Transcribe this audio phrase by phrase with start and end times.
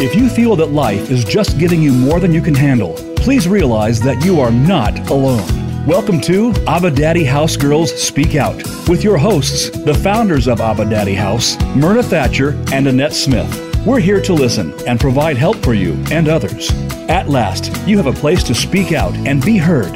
[0.00, 3.48] If you feel that life is just giving you more than you can handle, please
[3.48, 5.44] realize that you are not alone.
[5.88, 10.88] Welcome to Abba Daddy House Girls Speak Out with your hosts, the founders of Abba
[10.88, 13.84] Daddy House, Myrna Thatcher and Annette Smith.
[13.84, 16.70] We're here to listen and provide help for you and others.
[17.08, 19.94] At last, you have a place to speak out and be heard.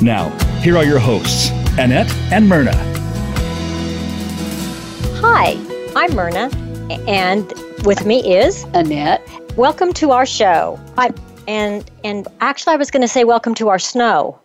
[0.00, 0.28] Now,
[0.60, 2.76] here are your hosts, Annette and Myrna.
[5.20, 5.56] Hi,
[5.96, 6.48] I'm Myrna,
[7.08, 7.52] and
[7.86, 9.22] with me is Annette.
[9.56, 10.78] Welcome to our show.
[10.98, 11.12] I
[11.46, 14.40] and and actually, I was going to say welcome to our snow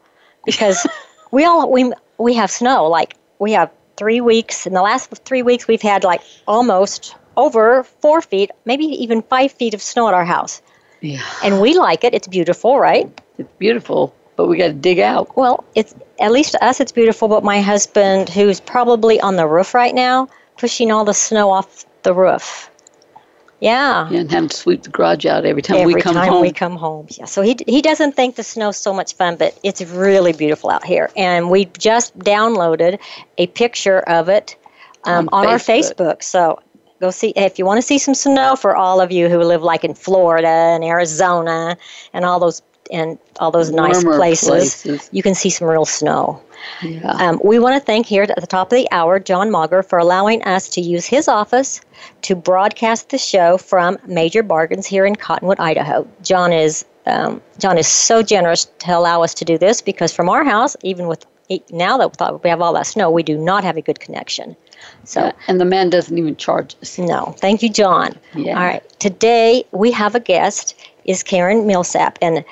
[0.45, 0.85] because
[1.31, 2.87] we all we we have snow.
[2.87, 4.67] Like we have three weeks.
[4.67, 9.51] In the last three weeks, we've had like almost over four feet, maybe even five
[9.51, 10.61] feet of snow at our house.
[10.99, 11.23] Yeah.
[11.43, 12.13] And we like it.
[12.13, 13.09] It's beautiful, right?
[13.39, 15.35] It's beautiful, but we got to dig out.
[15.35, 19.47] Well, it's at least to us it's beautiful, but my husband, who's probably on the
[19.47, 22.70] roof right now, pushing all the snow off the roof.
[23.61, 24.09] Yeah.
[24.09, 26.41] yeah and having to sweep the garage out every time every we come time home.
[26.41, 27.07] we come home.
[27.11, 27.25] Yeah.
[27.25, 30.83] So he he doesn't think the snow's so much fun, but it's really beautiful out
[30.83, 31.09] here.
[31.15, 32.99] And we just downloaded
[33.37, 34.57] a picture of it
[35.05, 36.23] um, on, On our Facebook.
[36.23, 36.59] So
[36.99, 39.61] go see if you want to see some snow for all of you who live
[39.61, 41.77] like in Florida and Arizona
[42.13, 45.09] and all those and all those nice places, places.
[45.13, 46.41] You can see some real snow.
[46.81, 47.11] Yeah.
[47.11, 49.99] Um, we want to thank here at the top of the hour John Mauger for
[49.99, 51.81] allowing us to use his office
[52.23, 56.07] to broadcast the show from Major Bargains here in Cottonwood, Idaho.
[56.23, 60.29] John is um, John is so generous to allow us to do this because from
[60.29, 61.25] our house, even with
[61.71, 64.55] now that we have all that snow, we do not have a good connection.
[65.03, 66.97] So Yeah, and the man doesn't even charge us.
[66.97, 68.17] no, thank you, John.
[68.35, 68.57] Yeah.
[68.57, 70.75] All right, today we have a guest
[71.05, 72.45] is Karen Millsap, and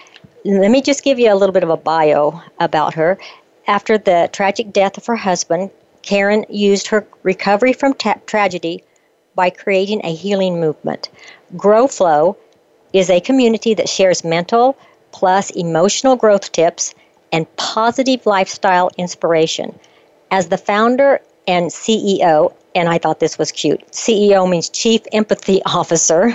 [0.43, 3.17] let me just give you a little bit of a bio about her.
[3.69, 5.69] After the tragic death of her husband,
[6.01, 8.83] Karen used her recovery from ta- tragedy
[9.35, 11.09] by creating a healing movement.
[11.55, 12.35] Grow Flow
[12.93, 14.75] is a community that shares mental
[15.11, 16.95] plus emotional growth tips
[17.31, 19.77] and positive lifestyle inspiration.
[20.31, 25.61] As the founder and CEO, and I thought this was cute, CEO means Chief Empathy
[25.67, 26.33] Officer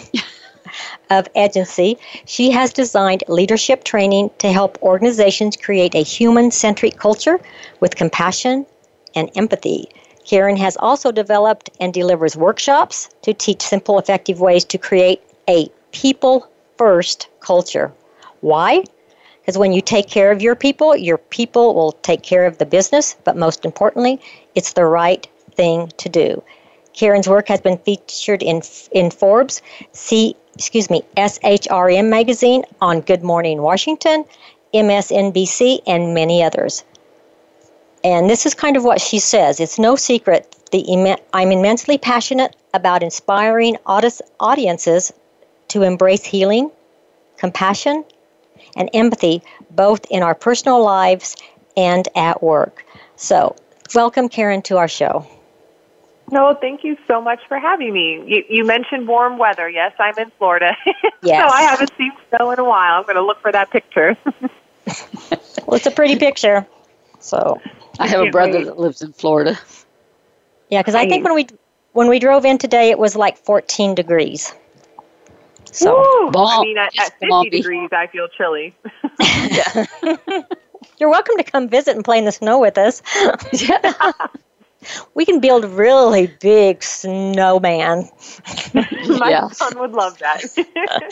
[1.11, 7.41] of agency, she has designed leadership training to help organizations create a human centric culture
[7.81, 8.67] with compassion
[9.15, 9.89] and empathy.
[10.25, 15.69] Karen has also developed and delivers workshops to teach simple, effective ways to create a
[15.93, 17.93] people first culture.
[18.41, 18.85] Why?
[19.41, 22.67] Because when you take care of your people, your people will take care of the
[22.67, 24.19] business, but most importantly,
[24.55, 26.43] it's the right thing to do.
[26.95, 28.63] Karen's work has been featured in
[28.93, 29.61] in Forbes,
[30.55, 34.25] excuse me, SHRM magazine, on Good Morning Washington,
[34.73, 36.85] MSNBC, and many others.
[38.03, 39.61] And this is kind of what she says.
[39.61, 45.13] It's no secret the I'm immensely passionate about inspiring audi- audiences
[45.69, 46.71] to embrace healing,
[47.37, 48.05] compassion,
[48.77, 51.37] and empathy both in our personal lives
[51.77, 52.85] and at work.
[53.17, 53.55] So,
[53.95, 55.27] welcome, Karen, to our show.
[56.31, 58.23] No, thank you so much for having me.
[58.27, 59.69] You, you mentioned warm weather.
[59.69, 60.77] Yes, I'm in Florida.
[61.23, 61.41] Yes.
[61.41, 62.99] so I haven't seen snow in a while.
[62.99, 64.15] I'm going to look for that picture.
[65.67, 66.67] Well, it's a pretty picture.
[67.21, 67.61] So,
[67.99, 68.65] I have a brother wait.
[68.67, 69.59] that lives in Florida.
[70.69, 71.47] yeah, because I think when we
[71.93, 74.53] when we drove in today, it was like 14 degrees.
[75.73, 76.33] So, Woo!
[76.37, 77.51] I mean, at, at 50 bumpy.
[77.51, 78.75] degrees, I feel chilly.
[80.99, 83.01] you're welcome to come visit and play in the snow with us.
[83.53, 84.13] Yeah.
[85.15, 88.09] We can build really big snowman.
[89.09, 89.49] My Yeah.
[89.53, 90.45] son would love that.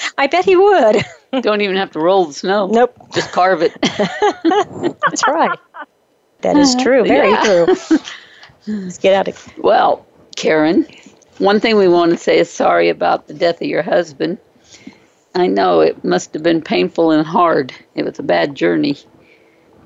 [0.18, 1.04] I bet he would.
[1.40, 2.66] Don't even have to roll the snow.
[2.66, 3.72] Nope, Just carve it.
[5.02, 5.58] that's right.
[6.42, 7.02] That is true.
[7.02, 7.42] Uh, Very Yeah.
[7.42, 7.66] true.
[8.66, 10.06] Let's get out of Well,
[10.36, 10.86] Karen,
[11.38, 14.38] one thing we want to say is sorry about the death of your husband.
[15.34, 17.72] I know it must have been painful and hard.
[17.94, 18.96] It was a bad journey.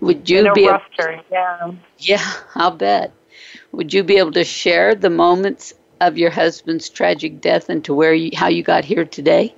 [0.01, 1.23] Would you in a be rough journey.
[1.31, 1.73] Yeah.
[1.99, 3.13] Yeah, I'll bet.
[3.77, 7.93] Would you be able to share the moments of your husband's tragic death and to
[7.93, 9.55] where you, how you got here today?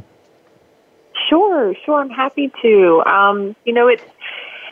[1.28, 2.00] Sure, sure.
[2.00, 3.02] I'm happy to.
[3.06, 4.02] Um, you know, it's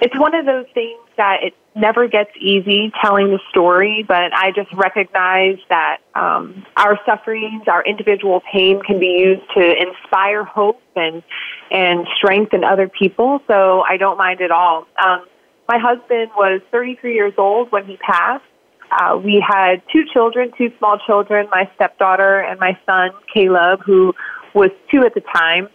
[0.01, 4.51] it's one of those things that it never gets easy telling the story, but I
[4.51, 10.83] just recognize that um, our sufferings, our individual pain, can be used to inspire hope
[10.97, 11.23] and
[11.71, 13.41] and strengthen other people.
[13.47, 14.89] So I don't mind at all.
[15.01, 15.25] Um,
[15.69, 18.43] my husband was 33 years old when he passed.
[18.91, 24.15] Uh, we had two children, two small children, my stepdaughter and my son, Caleb, who
[24.55, 25.69] was two at the time.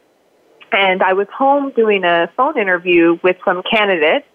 [0.72, 4.26] And I was home doing a phone interview with some candidates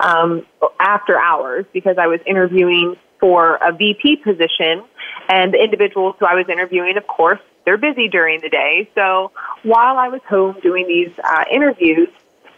[0.00, 0.46] um,
[0.78, 4.84] after hours because I was interviewing for a VP position.
[5.28, 8.88] And the individuals who I was interviewing, of course, they're busy during the day.
[8.94, 9.32] So
[9.62, 12.08] while I was home doing these uh, interviews,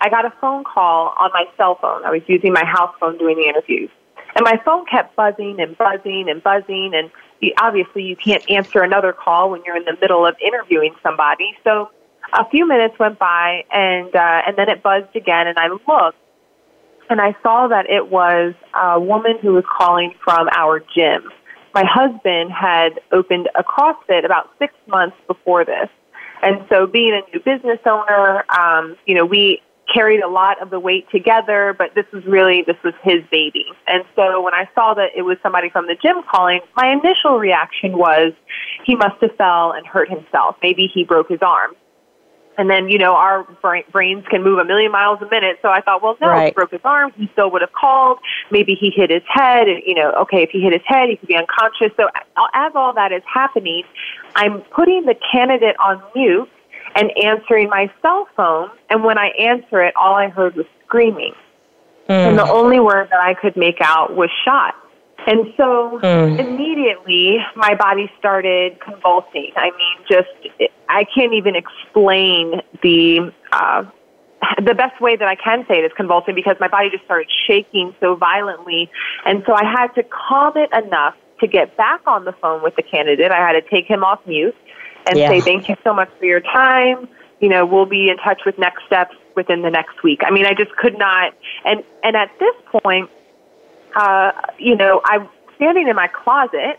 [0.00, 2.04] I got a phone call on my cell phone.
[2.04, 3.90] I was using my house phone doing the interviews.
[4.36, 6.92] And my phone kept buzzing and buzzing and buzzing.
[6.94, 7.10] And
[7.40, 11.56] you, obviously, you can't answer another call when you're in the middle of interviewing somebody.
[11.64, 11.90] So
[12.32, 15.46] a few minutes went by, and uh, and then it buzzed again.
[15.46, 16.18] And I looked,
[17.08, 21.30] and I saw that it was a woman who was calling from our gym.
[21.74, 25.88] My husband had opened a CrossFit about six months before this.
[26.42, 29.60] And so being a new business owner, um, you know, we
[29.92, 33.66] carried a lot of the weight together, but this was really, this was his baby.
[33.86, 37.38] And so when I saw that it was somebody from the gym calling, my initial
[37.38, 38.32] reaction was
[38.84, 40.56] he must have fell and hurt himself.
[40.62, 41.74] Maybe he broke his arm.
[42.58, 43.44] And then, you know, our
[43.92, 45.60] brains can move a million miles a minute.
[45.62, 46.46] So I thought, well, no, right.
[46.46, 47.12] he broke his arm.
[47.16, 48.18] He still would have called.
[48.50, 49.68] Maybe he hit his head.
[49.68, 51.96] And, you know, okay, if he hit his head, he could be unconscious.
[51.96, 52.08] So
[52.54, 53.84] as all that is happening,
[54.34, 56.50] I'm putting the candidate on mute
[56.98, 58.70] and answering my cell phone.
[58.90, 61.32] And when I answer it, all I heard was screaming.
[62.08, 62.30] Mm.
[62.30, 64.74] And the only word that I could make out was shot.
[65.26, 66.38] And so mm.
[66.38, 69.52] immediately my body started convulsing.
[69.56, 73.84] I mean, just, I can't even explain the, uh,
[74.64, 77.28] the best way that I can say it is convulsing because my body just started
[77.46, 78.90] shaking so violently.
[79.24, 82.74] And so I had to calm it enough to get back on the phone with
[82.74, 83.30] the candidate.
[83.30, 84.56] I had to take him off mute
[85.06, 85.28] and yeah.
[85.28, 87.08] say, thank you so much for your time.
[87.40, 90.22] You know, we'll be in touch with next steps within the next week.
[90.24, 91.34] I mean, I just could not.
[91.64, 93.10] And, and at this point,
[93.94, 96.78] uh, you know, I'm standing in my closet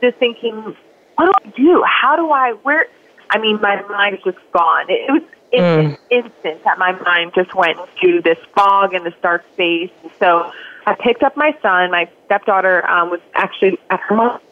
[0.00, 0.76] just thinking,
[1.16, 1.84] what do I do?
[1.86, 2.86] How do I, where,
[3.30, 4.86] I mean, my mind is just gone.
[4.88, 5.22] It, it was
[5.52, 6.24] instant, mm.
[6.24, 9.90] instant that my mind just went to this fog and this dark space.
[10.02, 10.50] And so
[10.86, 11.90] I picked up my son.
[11.90, 14.42] My stepdaughter um, was actually at her mom's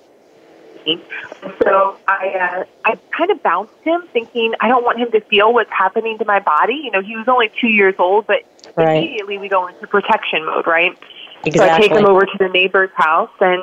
[1.63, 5.53] so I, uh, I kind of bounced him, thinking I don't want him to feel
[5.53, 6.81] what's happening to my body.
[6.85, 8.43] You know, he was only two years old, but
[8.77, 8.97] right.
[8.97, 10.97] immediately we go into protection mode, right?
[11.45, 11.59] Exactly.
[11.59, 13.63] So I take him over to the neighbor's house, and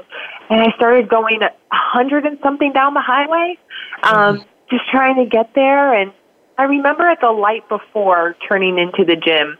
[0.49, 3.57] and I started going a hundred and something down the highway,
[4.03, 4.49] um, mm-hmm.
[4.69, 5.93] just trying to get there.
[5.93, 6.11] And
[6.57, 9.57] I remember at the light before turning into the gym,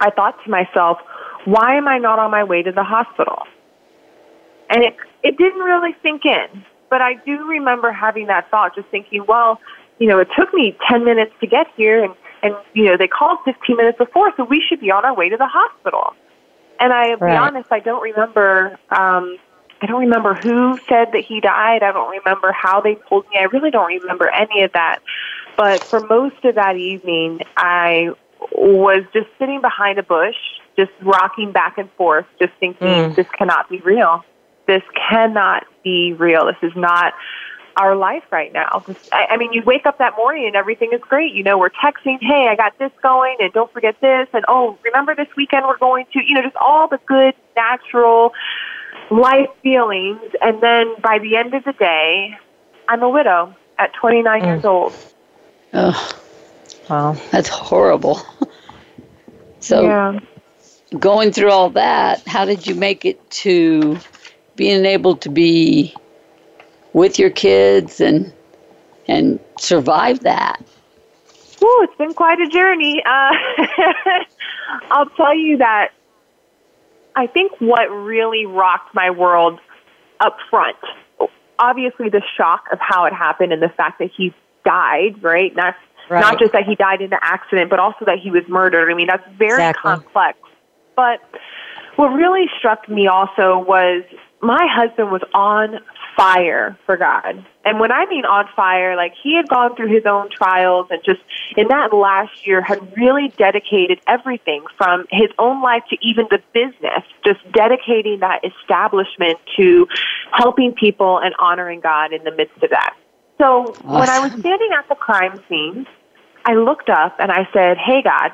[0.00, 0.98] I thought to myself,
[1.44, 3.42] why am I not on my way to the hospital?
[4.70, 6.64] And it it didn't really sink in.
[6.90, 9.60] But I do remember having that thought, just thinking, well,
[9.98, 13.08] you know, it took me 10 minutes to get here, and, and you know, they
[13.08, 16.14] called 15 minutes before, so we should be on our way to the hospital.
[16.80, 17.32] And I, right.
[17.32, 18.78] be honest, I don't remember.
[18.90, 19.38] Um,
[19.80, 21.82] I don't remember who said that he died.
[21.82, 23.36] I don't remember how they told me.
[23.38, 25.00] I really don't remember any of that.
[25.56, 28.10] But for most of that evening, I
[28.52, 30.36] was just sitting behind a bush,
[30.76, 33.14] just rocking back and forth, just thinking, mm.
[33.14, 34.24] this cannot be real
[34.66, 36.46] this cannot be real.
[36.46, 37.14] This is not
[37.76, 38.84] our life right now.
[39.12, 41.34] I, I mean, you wake up that morning and everything is great.
[41.34, 44.78] You know, we're texting, hey, I got this going, and don't forget this, and oh,
[44.84, 48.32] remember this weekend we're going to, you know, just all the good, natural
[49.10, 50.20] life feelings.
[50.40, 52.38] And then by the end of the day,
[52.88, 54.44] I'm a widow at 29 mm.
[54.44, 54.92] years old.
[55.72, 56.18] Oh,
[56.88, 58.20] wow, that's horrible.
[59.60, 60.20] so, yeah.
[60.98, 63.98] going through all that, how did you make it to
[64.56, 65.94] being able to be
[66.92, 68.32] with your kids and
[69.06, 70.64] and survive that?
[71.62, 73.02] Oh, it's been quite a journey.
[73.04, 73.32] Uh,
[74.90, 75.90] I'll tell you that
[77.16, 79.60] I think what really rocked my world
[80.20, 80.76] up front,
[81.58, 84.34] obviously the shock of how it happened and the fact that he
[84.64, 85.54] died, right?
[85.54, 85.74] Not
[86.08, 86.20] right.
[86.20, 88.90] not just that he died in the accident, but also that he was murdered.
[88.90, 89.82] I mean, that's very exactly.
[89.82, 90.38] complex.
[90.96, 91.20] But
[91.96, 94.04] what really struck me also was
[94.44, 95.80] my husband was on
[96.16, 97.44] fire for God.
[97.64, 101.00] And when I mean on fire, like he had gone through his own trials and
[101.04, 101.20] just
[101.56, 106.40] in that last year had really dedicated everything from his own life to even the
[106.52, 109.86] business, just dedicating that establishment to
[110.32, 112.94] helping people and honoring God in the midst of that.
[113.40, 113.90] So awesome.
[113.90, 115.86] when I was standing at the crime scene,
[116.44, 118.30] I looked up and I said, Hey God,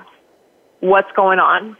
[0.81, 1.77] what's going on?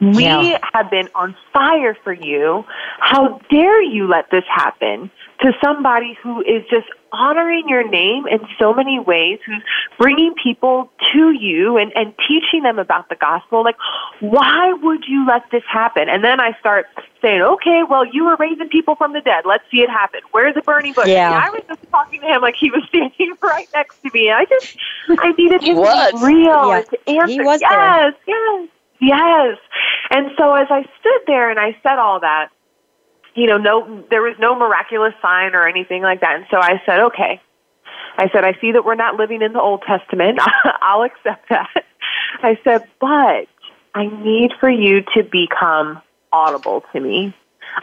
[0.00, 0.58] We yeah.
[0.72, 2.64] have been on fire for you.
[2.98, 5.10] How dare you let this happen
[5.40, 9.62] to somebody who is just honoring your name in so many ways, who's
[9.98, 13.64] bringing people to you and, and teaching them about the gospel?
[13.64, 13.76] Like,
[14.20, 16.08] why would you let this happen?
[16.08, 16.86] And then I start
[17.20, 19.44] saying, okay, well, you were raising people from the dead.
[19.46, 20.20] Let's see it happen.
[20.30, 21.08] Where's the burning bush?
[21.08, 21.42] Yeah.
[21.44, 24.30] I was just talking to him like he was standing right next to me.
[24.30, 24.76] I just,
[25.08, 26.76] I needed him to be real yeah.
[26.76, 27.32] and to answer.
[27.32, 28.58] He was yes, there.
[28.60, 28.68] yes.
[29.00, 29.56] Yes.
[30.10, 32.48] And so as I stood there and I said all that,
[33.34, 36.36] you know, no, there was no miraculous sign or anything like that.
[36.36, 37.40] And so I said, okay,
[38.18, 40.38] I said, I see that we're not living in the Old Testament.
[40.82, 41.84] I'll accept that.
[42.42, 43.46] I said, but
[43.94, 46.02] I need for you to become
[46.32, 47.34] audible to me.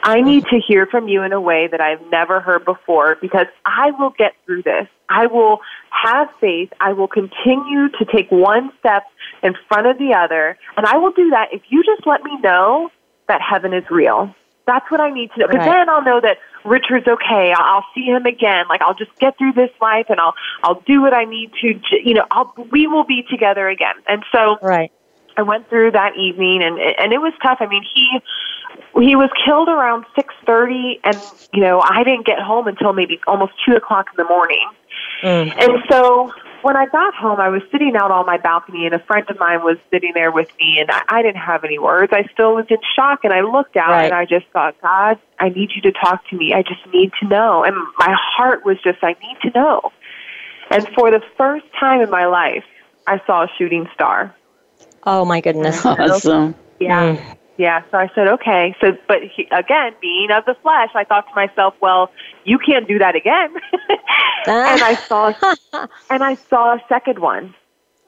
[0.03, 3.47] I need to hear from you in a way that I've never heard before because
[3.65, 4.87] I will get through this.
[5.09, 6.69] I will have faith.
[6.79, 9.03] I will continue to take one step
[9.43, 10.57] in front of the other.
[10.75, 12.89] And I will do that if you just let me know
[13.27, 14.33] that heaven is real.
[14.65, 15.47] That's what I need to know.
[15.47, 15.77] Because right.
[15.77, 17.53] then I'll know that Richard's okay.
[17.55, 18.65] I'll, I'll see him again.
[18.67, 21.79] Like I'll just get through this life and I'll I'll do what I need to.
[22.03, 23.95] You know, I'll we will be together again.
[24.07, 24.91] And so right.
[25.37, 27.59] I went through that evening and and it was tough.
[27.61, 28.19] I mean, he
[28.99, 31.17] he was killed around six thirty, and
[31.53, 34.67] you know I didn't get home until maybe almost two o'clock in the morning.
[35.23, 35.53] Mm.
[35.57, 38.99] And so when I got home, I was sitting out on my balcony, and a
[38.99, 42.11] friend of mine was sitting there with me, and I, I didn't have any words.
[42.13, 44.05] I still was in shock, and I looked out, right.
[44.05, 46.53] and I just thought, God, I need you to talk to me.
[46.53, 47.63] I just need to know.
[47.63, 49.91] And my heart was just, I need to know.
[50.69, 52.65] And for the first time in my life,
[53.05, 54.35] I saw a shooting star.
[55.03, 55.85] Oh my goodness!
[55.85, 56.55] Awesome.
[56.79, 57.15] Yeah.
[57.15, 57.37] Mm.
[57.57, 58.75] Yeah, so I said, okay.
[58.79, 62.11] So, but he, again, being of the flesh, I thought to myself, well,
[62.43, 63.53] you can't do that again.
[64.47, 65.33] and I saw,
[66.09, 67.55] and I saw a second one.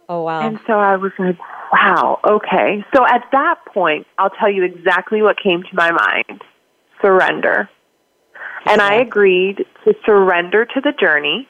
[0.07, 0.41] Oh wow!
[0.41, 1.37] And so I was like,
[1.71, 2.83] wow, okay.
[2.95, 6.41] So at that point, I'll tell you exactly what came to my mind:
[7.01, 7.69] surrender.
[8.65, 11.47] And I agreed to surrender to the journey,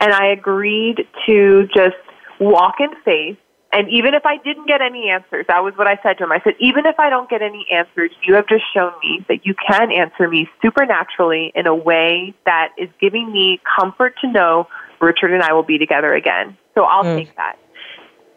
[0.00, 1.96] and I agreed to just
[2.38, 3.38] walk in faith
[3.72, 6.32] and even if I didn't get any answers, that was what I said to him.
[6.32, 9.44] I said, even if I don't get any answers, you have just shown me that
[9.44, 14.68] you can answer me supernaturally in a way that is giving me comfort to know
[15.00, 16.56] Richard and I will be together again.
[16.74, 17.18] So I'll mm.
[17.18, 17.58] take that.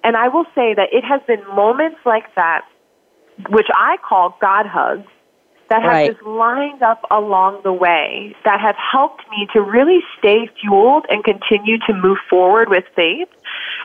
[0.03, 2.65] And I will say that it has been moments like that,
[3.49, 5.07] which I call God hugs,
[5.69, 6.11] that have right.
[6.11, 11.23] just lined up along the way that have helped me to really stay fueled and
[11.23, 13.29] continue to move forward with faith.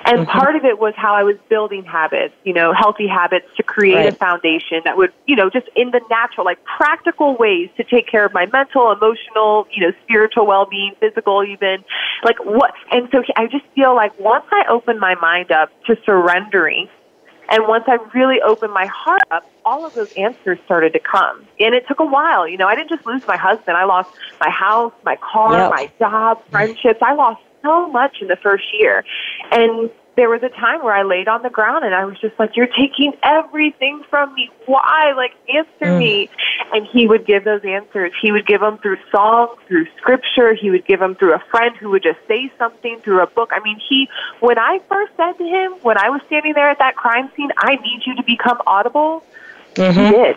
[0.06, 0.38] And mm-hmm.
[0.38, 3.94] part of it was how I was building habits, you know, healthy habits to create
[3.94, 4.12] right.
[4.12, 8.06] a foundation that would, you know, just in the natural, like practical ways to take
[8.06, 11.84] care of my mental, emotional, you know, spiritual well-being, physical even.
[12.22, 15.96] Like what, and so I just feel like once I open my mind up to
[16.04, 16.88] surrendering
[17.50, 21.46] and once I really opened my heart up, all of those answers started to come.
[21.60, 22.48] And it took a while.
[22.48, 23.76] You know, I didn't just lose my husband.
[23.76, 25.70] I lost my house, my car, yep.
[25.70, 27.00] my job, friendships.
[27.02, 29.04] I lost so much in the first year.
[29.50, 32.38] And there was a time where I laid on the ground and I was just
[32.38, 34.50] like, You're taking everything from me.
[34.66, 35.12] Why?
[35.16, 35.98] Like, answer mm.
[35.98, 36.30] me.
[36.72, 38.12] And he would give those answers.
[38.20, 40.54] He would give them through song, through scripture.
[40.54, 43.50] He would give them through a friend who would just say something, through a book.
[43.52, 44.08] I mean, he,
[44.40, 47.50] when I first said to him, when I was standing there at that crime scene,
[47.58, 49.24] I need you to become audible,
[49.74, 50.00] mm-hmm.
[50.00, 50.36] he did.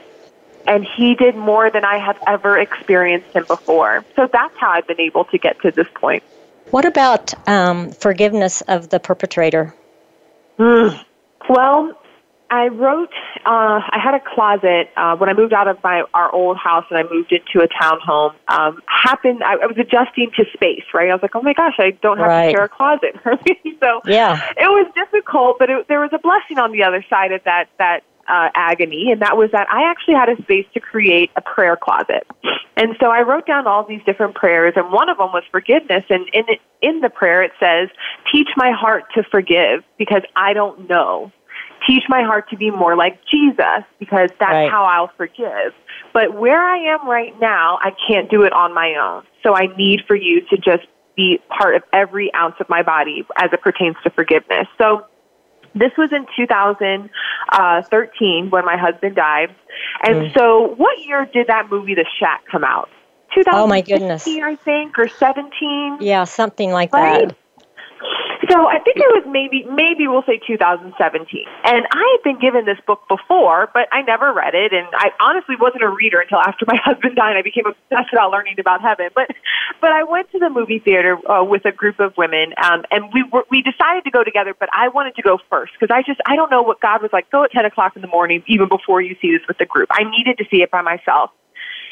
[0.65, 4.03] And he did more than I have ever experienced him before.
[4.17, 6.23] So that's how I've been able to get to this point.
[6.71, 9.73] What about um, forgiveness of the perpetrator?
[10.59, 11.03] Mm.
[11.49, 11.93] Well,
[12.49, 13.11] I wrote.
[13.45, 16.85] Uh, I had a closet uh, when I moved out of my our old house
[16.89, 18.35] and I moved into a townhome.
[18.47, 19.43] Um, happened.
[19.43, 20.83] I, I was adjusting to space.
[20.93, 21.09] Right.
[21.09, 22.45] I was like, oh my gosh, I don't have right.
[22.47, 23.15] to share a closet.
[23.79, 27.31] so yeah, it was difficult, but it, there was a blessing on the other side
[27.31, 30.79] of that that uh, agony, and that was that I actually had a space to
[30.79, 32.27] create a prayer closet.
[32.75, 36.03] And so I wrote down all these different prayers, and one of them was forgiveness.
[36.09, 37.89] And in it, in the prayer, it says,
[38.31, 41.31] "Teach my heart to forgive, because I don't know."
[41.87, 44.69] Teach my heart to be more like Jesus because that's right.
[44.69, 45.73] how I'll forgive.
[46.11, 49.23] But where I am right now, I can't do it on my own.
[49.43, 53.25] So I need for you to just be part of every ounce of my body
[53.37, 54.67] as it pertains to forgiveness.
[54.77, 55.05] So
[55.79, 59.55] this was in 2013 when my husband died.
[60.03, 60.37] And mm.
[60.37, 62.89] so, what year did that movie, The Shack, come out?
[63.35, 64.27] 2015, oh my goodness.
[64.27, 65.97] I think, or 17.
[66.01, 67.29] Yeah, something like right?
[67.29, 67.37] that.
[68.49, 70.95] So I think it was maybe maybe we'll say 2017.
[71.65, 75.11] And I had been given this book before, but I never read it and I
[75.19, 77.35] honestly wasn't a reader until after my husband died.
[77.35, 79.09] I became obsessed about learning about heaven.
[79.13, 79.27] But
[79.81, 83.11] but I went to the movie theater uh, with a group of women um and
[83.13, 86.03] we were we decided to go together, but I wanted to go first because I
[86.07, 87.29] just I don't know what God was like.
[87.31, 89.89] Go at 10 o'clock in the morning even before you see this with the group.
[89.91, 91.31] I needed to see it by myself.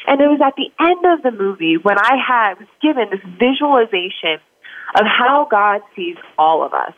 [0.06, 3.20] And it was at the end of the movie when I had was given this
[3.38, 4.38] visualization
[4.94, 6.94] of how God sees all of us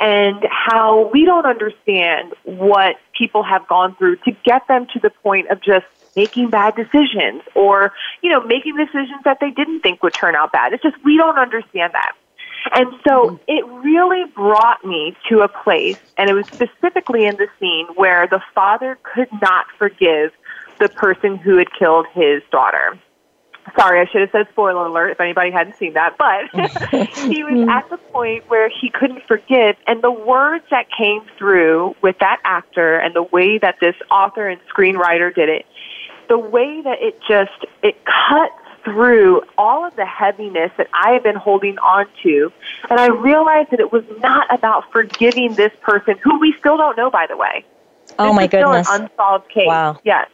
[0.00, 5.10] and how we don't understand what people have gone through to get them to the
[5.10, 10.02] point of just making bad decisions or, you know, making decisions that they didn't think
[10.02, 10.72] would turn out bad.
[10.72, 12.12] It's just we don't understand that.
[12.72, 13.36] And so mm-hmm.
[13.46, 18.26] it really brought me to a place, and it was specifically in the scene where
[18.26, 20.32] the father could not forgive
[20.78, 22.98] the person who had killed his daughter.
[23.76, 26.48] Sorry, I should have said spoiler alert if anybody hadn't seen that, but
[27.16, 29.76] he was at the point where he couldn't forgive.
[29.86, 34.48] And the words that came through with that actor and the way that this author
[34.48, 35.66] and screenwriter did it,
[36.28, 38.50] the way that it just, it cut
[38.84, 42.52] through all of the heaviness that I had been holding on to.
[42.88, 46.96] And I realized that it was not about forgiving this person, who we still don't
[46.96, 47.64] know, by the way.
[48.18, 48.88] Oh, this my goodness.
[48.90, 49.66] Unsolved case.
[49.66, 49.98] Wow.
[50.04, 50.28] Yes.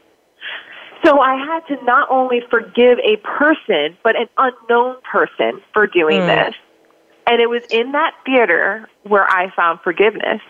[1.05, 6.23] So I had to not only forgive a person, but an unknown person for doing
[6.23, 6.27] Mm.
[6.27, 6.55] this.
[7.27, 10.41] And it was in that theater where I found forgiveness.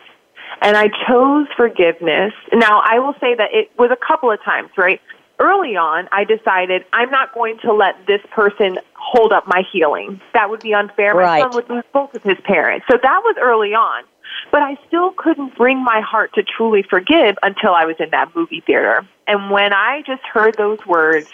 [0.61, 2.33] And I chose forgiveness.
[2.53, 5.01] Now, I will say that it was a couple of times, right?
[5.41, 10.21] Early on, I decided I'm not going to let this person hold up my healing.
[10.33, 11.15] That would be unfair.
[11.15, 11.43] My Right.
[11.43, 12.87] son would lose both of his parents.
[12.89, 14.05] So that was early on.
[14.53, 18.35] But I still couldn't bring my heart to truly forgive until I was in that
[18.37, 19.05] movie theater.
[19.27, 21.29] And when I just heard those words,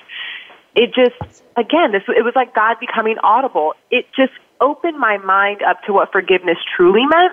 [0.75, 3.75] it just again this it was like God becoming audible.
[3.91, 7.33] It just opened my mind up to what forgiveness truly meant,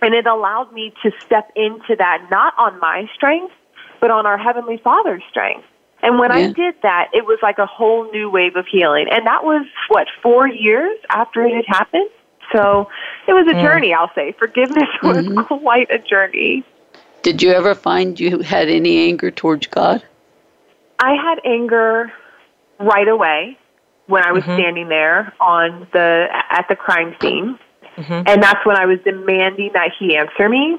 [0.00, 3.54] and it allowed me to step into that not on my strength,
[4.00, 5.66] but on our heavenly Father's strength.
[6.02, 9.06] And when I did that, it was like a whole new wave of healing.
[9.10, 12.10] And that was what 4 years after it had happened.
[12.52, 12.90] So,
[13.26, 14.32] it was a journey, I'll say.
[14.38, 15.40] Forgiveness was mm-hmm.
[15.40, 16.62] quite a journey.
[17.24, 20.04] Did you ever find you had any anger towards God?
[20.98, 22.12] I had anger
[22.78, 23.58] right away
[24.06, 24.56] when I was mm-hmm.
[24.56, 27.58] standing there on the at the crime scene,
[27.96, 28.12] mm-hmm.
[28.12, 30.76] and that's when I was demanding that he answer me.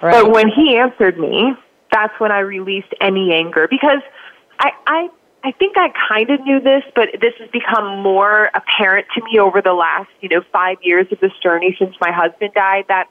[0.00, 0.12] Right.
[0.12, 1.52] But when he answered me,
[1.92, 4.00] that's when I released any anger because
[4.58, 5.10] I I
[5.44, 9.38] I think I kind of knew this, but this has become more apparent to me
[9.38, 13.08] over the last, you know, 5 years of this journey since my husband died that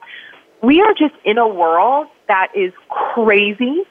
[0.63, 3.83] we are just in a world that is crazy.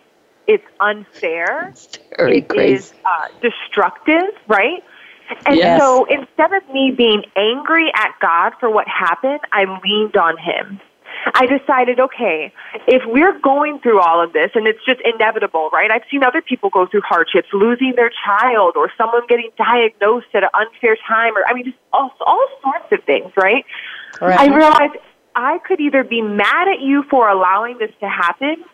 [0.47, 1.73] It's unfair.
[2.19, 2.75] Very It crazy.
[2.75, 4.83] is uh, destructive, right?
[5.47, 5.81] And Yes.
[5.81, 10.81] so instead of me being angry at God for what happened, I leaned on Him.
[11.35, 12.53] I decided, okay,
[12.87, 15.91] if we're going through all of this, and it's just inevitable, right?
[15.91, 20.43] I've seen other people go through hardships, losing their child, or someone getting diagnosed at
[20.43, 23.65] an unfair time, or I mean, just all, all sorts of things, right?
[24.21, 24.39] Right.
[24.39, 24.97] I realized
[25.35, 28.65] I could either be mad at you for allowing this to happen,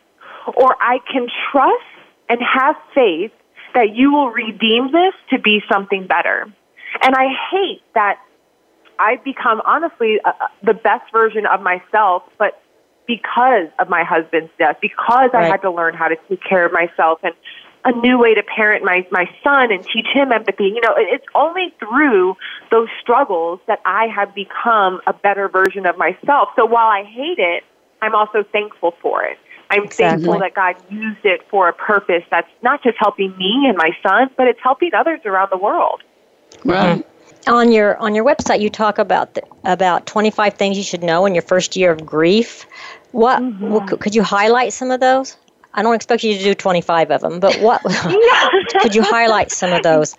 [0.54, 1.84] or I can trust
[2.28, 3.32] and have faith
[3.74, 6.46] that you will redeem this to be something better.
[7.02, 8.18] And I hate that
[8.98, 12.60] I've become, honestly, uh, the best version of myself, but
[13.06, 16.72] because of my husband's death, because I had to learn how to take care of
[16.72, 17.34] myself and
[17.84, 20.64] a new way to parent my, my son and teach him empathy.
[20.64, 22.36] You know, it's only through
[22.70, 26.50] those struggles that I have become a better version of myself.
[26.56, 27.64] So while I hate it,
[28.02, 29.38] I'm also thankful for it.
[29.70, 30.24] I'm Exactly.
[30.24, 33.90] thankful that God used it for a purpose that's not just helping me and my
[34.02, 36.02] son, but it's helping others around the world.
[36.64, 36.98] Right.
[36.98, 37.54] Mm-hmm.
[37.54, 41.24] on your on your website you talk about the, about 25 things you should know
[41.24, 42.66] in your first year of grief
[43.12, 43.70] what, mm-hmm.
[43.70, 45.36] what could- could you highlight some of those
[45.74, 47.82] i don't expect you to do 25 of them but what
[48.80, 50.16] could you highlight some of those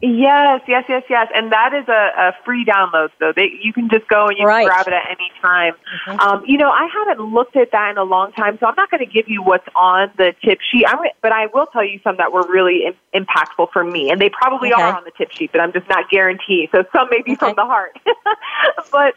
[0.00, 1.26] Yes, yes, yes, yes.
[1.34, 4.46] And that is a, a free download, so they, you can just go and you
[4.46, 4.62] Right.
[4.62, 5.74] can grab it at any time.
[6.20, 8.92] Um, you know, I haven't looked at that in a long time, so I'm not
[8.92, 10.84] going to give you what's on the tip sheet.
[10.86, 14.20] I'm, but I will tell you some that were really Im- impactful for me, and
[14.20, 14.80] they probably Okay.
[14.80, 16.68] are on the tip sheet, but I'm just not guaranteed.
[16.70, 17.38] So some may be Okay.
[17.40, 17.98] from the heart.
[18.92, 19.14] but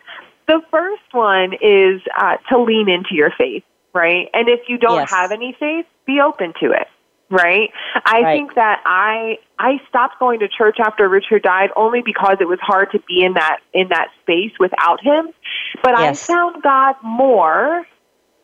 [0.47, 4.29] the first one is uh, to lean into your faith, right?
[4.33, 5.11] And if you don't Yes.
[5.11, 6.87] have any faith, be open to it
[7.31, 7.71] right?
[8.05, 8.37] I Right.
[8.37, 12.59] think that I I stopped going to church after Richard died only because it was
[12.59, 15.29] hard to be in that in that space without him.
[15.81, 16.29] But Yes.
[16.29, 17.87] I found God more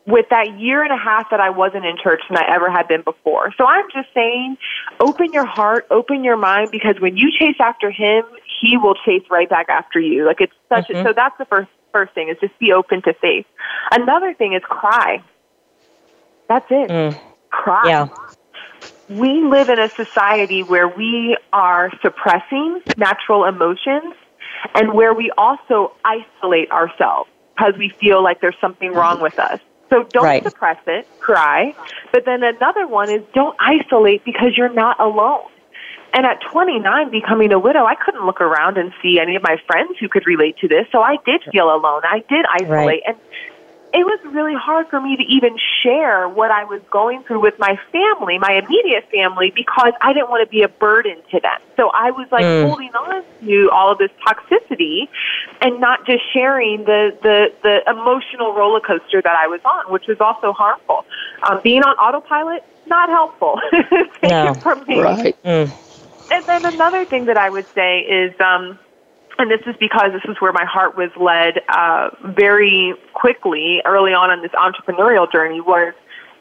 [0.06, 2.88] with that year and a half that I wasn't in church than I ever had
[2.88, 3.52] been before.
[3.58, 4.56] So I'm just saying,
[5.00, 8.24] open your heart, open your mind, because when you chase after Him,
[8.60, 10.24] He will chase right back after you.
[10.24, 10.88] Like it's such.
[10.88, 11.06] A, mm-hmm.
[11.06, 13.46] so that's the first first thing is just be open to faith.
[13.90, 15.22] Another thing is cry.
[16.48, 16.90] That's it.
[16.90, 17.20] Mm.
[17.50, 18.08] Cry yeah
[19.08, 24.14] we live in a society where we are suppressing natural emotions
[24.74, 29.60] and where we also isolate ourselves because we feel like there's something wrong with us.
[29.88, 30.42] So don't Right.
[30.42, 31.74] suppress it, cry.
[32.12, 35.48] But then another one is don't isolate because you're not alone.
[36.12, 39.56] And at 29, becoming a widow, I couldn't look around and see any of my
[39.66, 40.86] friends who could relate to this.
[40.92, 42.02] So I did feel alone.
[42.04, 42.70] I did isolate.
[42.70, 43.02] Right.
[43.06, 43.16] And
[43.92, 47.54] it was really hard for me to even share what I was going through with
[47.58, 51.58] my family, my immediate family, because I didn't want to be a burden to them.
[51.76, 52.68] So I was like Mm.
[52.68, 55.08] holding on to all of this toxicity
[55.62, 60.06] and not just sharing the, the, the emotional roller coaster that I was on, which
[60.06, 61.04] was also harmful.
[61.48, 63.60] Um, being on autopilot, not helpful.
[64.20, 64.52] Take No.
[64.52, 65.00] it from me.
[65.00, 65.36] Right.
[65.44, 65.72] Mm.
[66.30, 68.78] and then another thing that I would say is, um,
[69.38, 74.12] and this is because this is where my heart was led uh, very quickly early
[74.12, 75.94] on in this entrepreneurial journey was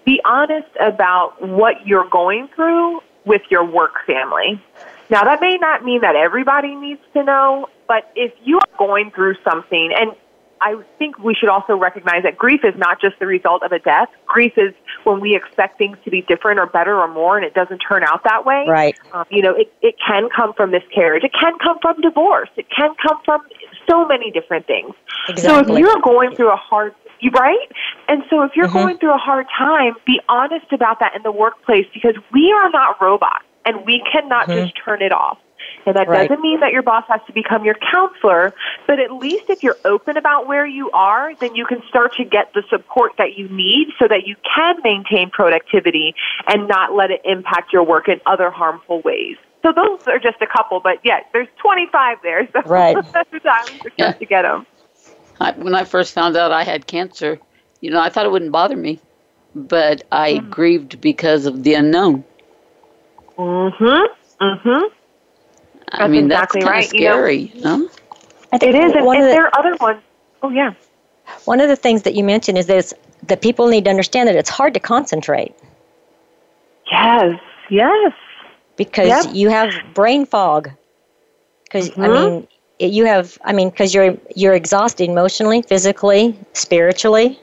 [0.06, 4.62] be honest about what you're going through with your work family.
[5.10, 9.12] Now, that may not mean that everybody needs to know, but if you are going
[9.12, 10.12] through something, and
[10.62, 13.80] I think we should also recognize that grief is not just the result of a
[13.80, 14.10] death.
[14.26, 17.54] Grief is when we expect things to be different or better or more, and it
[17.54, 18.66] doesn't turn out that way.
[18.68, 18.98] Right.
[19.14, 21.24] Um, you know, it, it can come from miscarriage.
[21.24, 22.50] It can come from divorce.
[22.58, 23.42] It can come from
[23.90, 24.94] so many different things.
[25.30, 25.66] Exactly.
[25.66, 27.68] So if you're going through a hard you right?
[28.08, 28.78] And so if you're mm-hmm.
[28.78, 32.70] going through a hard time, be honest about that in the workplace because we are
[32.70, 34.66] not robots and we cannot mm-hmm.
[34.66, 35.40] just turn it off.
[35.86, 36.28] And that right.
[36.28, 38.54] doesn't mean that your boss has to become your counselor,
[38.88, 42.26] but at least if you're open about where you are, then you can start to
[42.26, 46.14] get the support that you need so that you can maintain productivity
[46.48, 49.38] and not let it impact your work in other harmful ways.
[49.64, 52.48] So those are just a couple, but yeah, there's 25 there.
[52.52, 52.96] So right.
[53.14, 54.12] that's the time to yeah.
[54.14, 54.66] to get them.
[55.40, 57.40] I, when I first found out I had cancer,
[57.82, 59.00] you know, I thought it wouldn't bother me,
[59.56, 60.50] but I mm.
[60.50, 62.24] grieved because of the unknown.
[63.38, 64.44] Mm-hmm.
[64.44, 64.97] Mm-hmm.
[65.92, 66.90] I that's mean, exactly that's kind right.
[66.90, 67.78] scary, you know?
[67.78, 67.90] No?
[68.52, 70.02] I think it is, and, and the, there are other ones.
[70.42, 70.74] Oh, yeah.
[71.46, 74.36] One of the things that you mentioned is that, that people need to understand that
[74.36, 75.54] it's hard to concentrate.
[76.90, 78.14] Yes, yes.
[78.78, 79.36] Because yep.
[79.36, 80.70] you have brain fog.
[81.64, 82.02] Because, mm-hmm.
[82.02, 82.48] I mean,
[82.80, 87.40] you have, I mean, because you're, you're exhausted emotionally, physically, spiritually.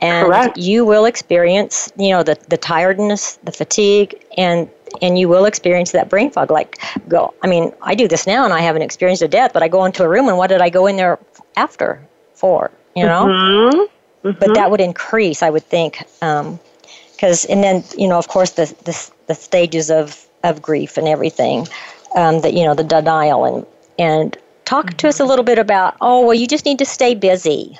[0.00, 0.58] And Correct.
[0.58, 4.70] you will experience, you know, the, the tiredness, the fatigue, and
[5.02, 6.50] and you will experience that brain fog.
[6.50, 6.78] Like,
[7.08, 7.34] go.
[7.42, 9.84] I mean, I do this now, and I haven't experienced a death, but I go
[9.84, 11.18] into a room, and what did I go in there
[11.56, 12.70] after for?
[12.94, 14.28] You know, mm-hmm.
[14.28, 14.38] Mm-hmm.
[14.38, 18.52] but that would increase, I would think, because um, and then you know, of course,
[18.52, 21.66] the the, the stages of of grief and everything.
[22.14, 23.66] Um, that you know, the denial and
[23.98, 24.96] and talk mm-hmm.
[24.96, 25.96] to us a little bit about.
[26.00, 27.78] Oh, well, you just need to stay busy.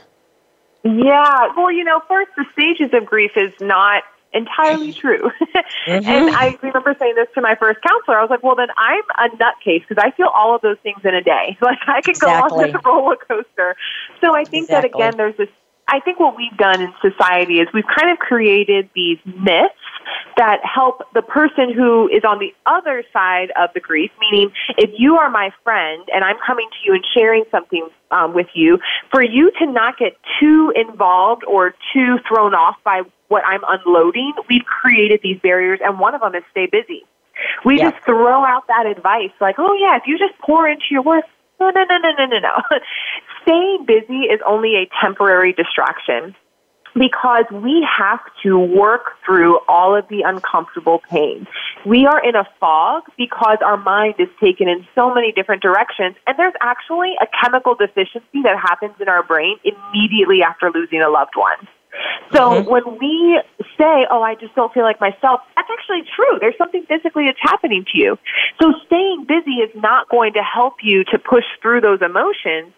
[0.85, 1.53] Yeah.
[1.57, 4.05] Well, you know, first, the stages of grief is not
[4.37, 5.31] entirely true.
[5.87, 6.09] mm-hmm.
[6.09, 8.19] And I remember saying this to my first counselor.
[8.19, 11.01] I was like, well, then I'm a nutcase because I feel all of those things
[11.05, 11.57] in a day.
[11.67, 12.49] Like I can exactly.
[12.49, 13.75] go on this roller coaster.
[14.21, 14.91] So I think exactly.
[14.91, 15.49] that, again, there's this
[15.89, 19.75] I think what we've done in society is we've kind of created these myths
[20.37, 24.91] that help the person who is on the other side of the grief, meaning if
[24.99, 28.79] you are my friend and I'm coming to you and sharing something um, with you,
[29.11, 34.33] for you to not get too involved or too thrown off by what I'm unloading,
[34.49, 37.05] we've created these barriers, and one of them is stay busy.
[37.65, 37.91] We yeah.
[37.91, 41.25] just throw out that advice like, oh, yeah, if you just pour into your work,
[41.59, 42.63] no, no, no, no, no, no, no.
[43.47, 46.35] Staying busy is only a temporary distraction
[46.95, 51.47] because we have to work through all of the uncomfortable pain.
[51.85, 56.17] We are in a fog because our mind is taken in so many different directions,
[56.27, 61.09] and there's actually a chemical deficiency that happens in our brain immediately after losing a
[61.09, 61.69] loved one.
[62.33, 62.71] So mm-hmm.
[62.71, 63.41] when we
[63.79, 66.39] say, oh, I just don't feel like myself, that's actually true.
[66.41, 68.19] There's something physically that's happening to you.
[68.61, 72.73] So staying busy is not going to help you to push through those emotions.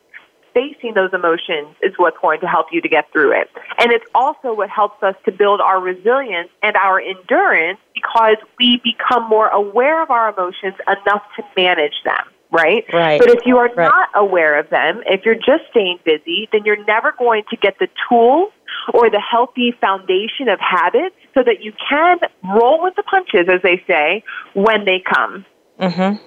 [0.59, 3.49] Facing those emotions is what's going to help you to get through it.
[3.79, 8.81] And it's also what helps us to build our resilience and our endurance because we
[8.83, 12.85] become more aware of our emotions enough to manage them right?
[12.93, 13.21] Right.
[13.21, 13.85] But if you are right.
[13.89, 17.79] not aware of them, if you're just staying busy, then you're never going to get
[17.79, 18.53] the tools
[18.95, 23.61] or the healthy foundation of habits so that you can roll with the punches, as
[23.63, 25.45] they say, when they come.
[25.79, 26.25] Mm-hmm.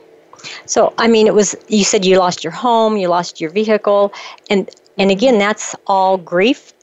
[0.65, 4.13] So, I mean, it was, you said you lost your home, you lost your vehicle,
[4.49, 6.73] and, and again, that's all grief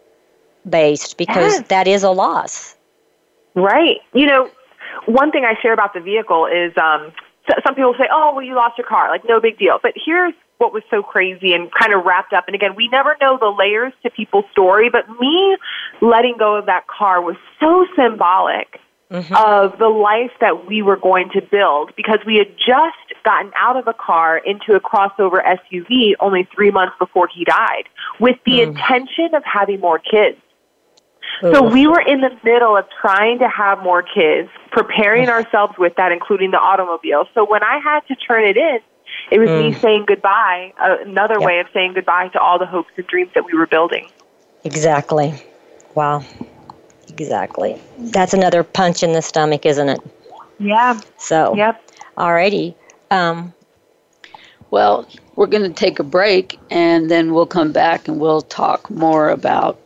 [0.69, 1.69] based because yes.
[1.69, 2.77] that is a loss.
[3.55, 3.99] Right.
[4.15, 4.51] You know,
[5.07, 7.13] one thing I share about the vehicle is um,
[7.65, 9.09] some people say, oh, well, you lost your car.
[9.09, 9.79] Like, no big deal.
[9.83, 12.45] But here's what was so crazy and kind of wrapped up.
[12.47, 15.57] And again, we never know the layers to people's story, but me
[16.01, 19.35] letting go of that car was so symbolic mm-hmm.
[19.35, 23.77] of the life that we were going to build because we had just gotten out
[23.77, 27.85] of a car into a crossover SUV only three months before he died
[28.21, 28.69] with the mm.
[28.69, 30.39] intention of having more kids.
[31.41, 35.95] So we were in the middle of trying to have more kids, preparing ourselves with
[35.97, 37.27] that, including the automobile.
[37.33, 38.79] So when I had to turn it in,
[39.31, 39.69] it was mm.
[39.69, 41.47] me saying goodbye, uh, another yep.
[41.47, 44.09] way of saying goodbye to all the hopes and dreams that we were building.
[44.65, 45.35] Exactly.
[45.95, 46.25] Wow.
[47.19, 47.81] Exactly.
[47.99, 50.01] That's another punch in the stomach, isn't it?
[50.59, 51.01] Yeah.
[51.17, 51.55] So.
[51.57, 51.83] Yep.
[52.17, 52.75] Alrighty.
[53.11, 53.53] Um,
[54.71, 58.91] well, we're going to take a break, and then we'll come back and we'll talk
[58.91, 59.79] more about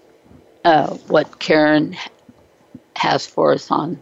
[0.65, 1.97] uh, what Karen
[2.97, 4.01] has for us on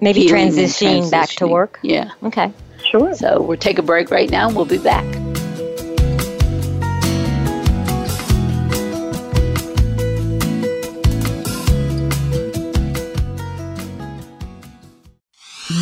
[0.00, 1.78] maybe transitioning, transitioning back to work.
[1.82, 2.12] Yeah.
[2.22, 2.52] Okay.
[2.84, 3.14] Sure.
[3.14, 5.04] So we'll take a break right now and we'll be back.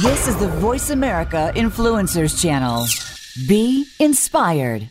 [0.05, 2.85] This is the Voice America Influencers Channel.
[3.49, 4.91] Be inspired.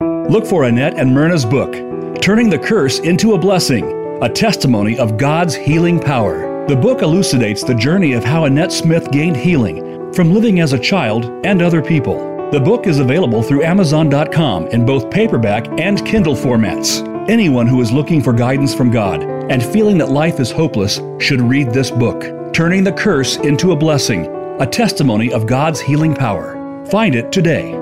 [0.00, 1.74] Look for Annette and Myrna's book,
[2.22, 3.84] Turning the Curse into a Blessing,
[4.22, 6.66] a testimony of God's healing power.
[6.68, 10.78] The book elucidates the journey of how Annette Smith gained healing from living as a
[10.78, 12.16] child and other people.
[12.50, 17.06] The book is available through Amazon.com in both paperback and Kindle formats.
[17.28, 21.42] Anyone who is looking for guidance from God and feeling that life is hopeless should
[21.42, 24.24] read this book turning the curse into a blessing,
[24.58, 26.84] a testimony of God's healing power.
[26.86, 27.74] Find it today.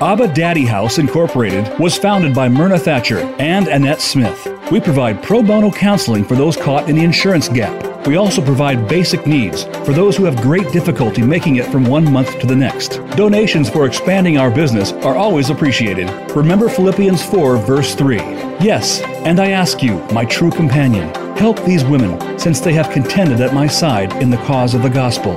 [0.00, 4.48] Abba Daddy House Incorporated was founded by Myrna Thatcher and Annette Smith.
[4.72, 8.06] We provide pro bono counseling for those caught in the insurance gap.
[8.06, 12.12] We also provide basic needs for those who have great difficulty making it from one
[12.12, 12.96] month to the next.
[13.16, 16.10] Donations for expanding our business are always appreciated.
[16.32, 18.16] Remember Philippians 4, verse 3.
[18.60, 23.40] Yes, and I ask you, my true companion, Help these women since they have contended
[23.40, 25.34] at my side in the cause of the gospel.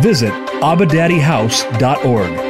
[0.00, 2.48] Visit abadaddyhouse.org.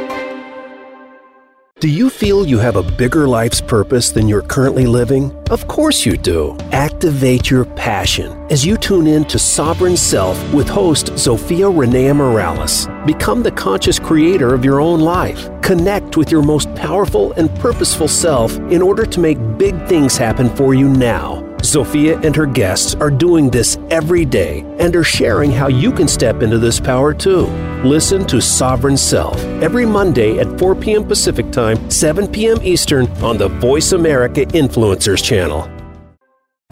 [1.79, 5.31] Do you feel you have a bigger life's purpose than you're currently living?
[5.49, 6.57] Of course you do.
[6.73, 12.87] Activate your passion as you tune in to Sovereign Self with host Zofia Renea Morales.
[13.05, 15.49] Become the conscious creator of your own life.
[15.61, 20.49] Connect with your most powerful and purposeful self in order to make big things happen
[20.57, 21.48] for you now.
[21.61, 26.07] Zofia and her guests are doing this every day and are sharing how you can
[26.07, 27.45] step into this power too.
[27.83, 31.05] Listen to Sovereign Self every Monday at 4 p.m.
[31.05, 32.57] Pacific Time, 7 p.m.
[32.63, 35.69] Eastern on the Voice America Influencers channel.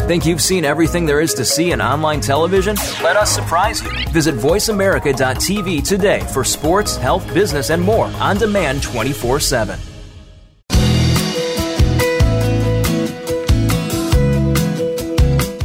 [0.02, 2.78] Think you've seen everything there is to see in online television?
[3.04, 3.89] Let us surprise you.
[4.12, 9.78] Visit VoiceAmerica.tv today for sports, health, business, and more on demand 24 7.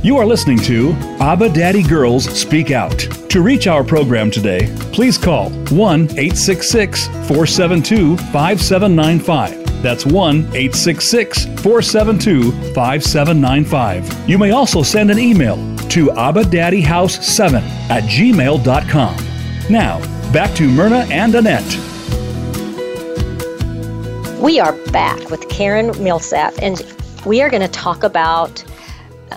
[0.03, 2.99] You are listening to Abba Daddy Girls Speak Out.
[3.31, 9.81] To reach our program today, please call 1 866 472 5795.
[9.81, 14.29] That's 1 866 472 5795.
[14.29, 15.55] You may also send an email
[15.91, 19.17] to abadaddyhouse7 at gmail.com.
[19.71, 21.79] Now, back to Myrna and Annette.
[24.41, 26.85] We are back with Karen Millsap, and
[27.25, 28.65] we are going to talk about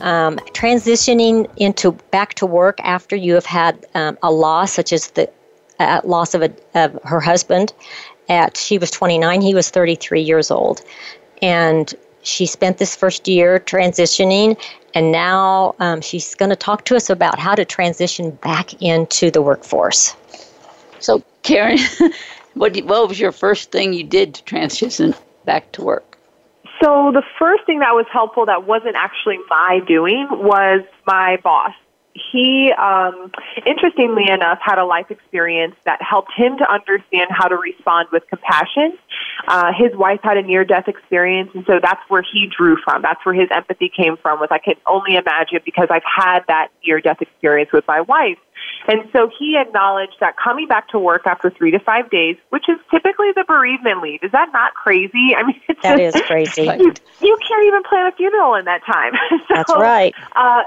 [0.01, 5.11] um, transitioning into back to work after you have had um, a loss, such as
[5.11, 5.29] the
[5.79, 7.73] uh, loss of, a, of her husband.
[8.27, 10.81] At she was 29, he was 33 years old,
[11.41, 14.59] and she spent this first year transitioning,
[14.95, 19.29] and now um, she's going to talk to us about how to transition back into
[19.29, 20.15] the workforce.
[20.99, 21.77] So, Karen,
[22.55, 25.13] what what was your first thing you did to transition
[25.45, 26.14] back to work?
[26.81, 31.71] So the first thing that was helpful that wasn't actually my doing was my boss.
[32.31, 33.31] He, um,
[33.65, 38.23] interestingly enough, had a life experience that helped him to understand how to respond with
[38.29, 38.97] compassion.
[39.47, 43.01] Uh, his wife had a near-death experience, and so that's where he drew from.
[43.01, 44.39] That's where his empathy came from.
[44.39, 48.37] Was I can only imagine because I've had that near-death experience with my wife.
[48.87, 52.65] And so he acknowledged that coming back to work after three to five days, which
[52.69, 55.35] is typically the bereavement leave, is that not crazy?
[55.37, 56.65] I mean, it's that just, is crazy.
[56.85, 59.13] You, you, can't even plan a funeral in that time.
[59.47, 60.13] so, That's right.
[60.35, 60.63] Uh,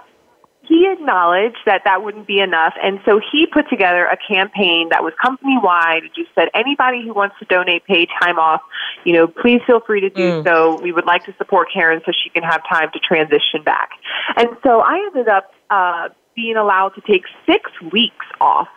[0.69, 5.03] he acknowledged that that wouldn't be enough, and so he put together a campaign that
[5.03, 6.05] was company wide.
[6.05, 8.61] It just said anybody who wants to donate paid time off,
[9.05, 10.45] you know, please feel free to do mm.
[10.45, 10.79] so.
[10.83, 13.91] We would like to support Karen so she can have time to transition back.
[14.37, 18.69] And so I ended up uh, being allowed to take six weeks off.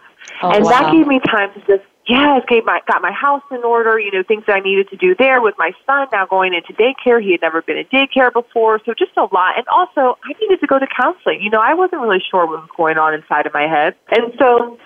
[0.42, 0.72] Oh, and wow.
[0.72, 4.12] that gave me time to just yes, gave my got my house in order, you
[4.12, 7.22] know, things that I needed to do there with my son now going into daycare.
[7.22, 9.58] He had never been in daycare before, so just a lot.
[9.58, 11.42] And also I needed to go to counseling.
[11.42, 13.96] You know, I wasn't really sure what was going on inside of my head.
[14.10, 14.80] And so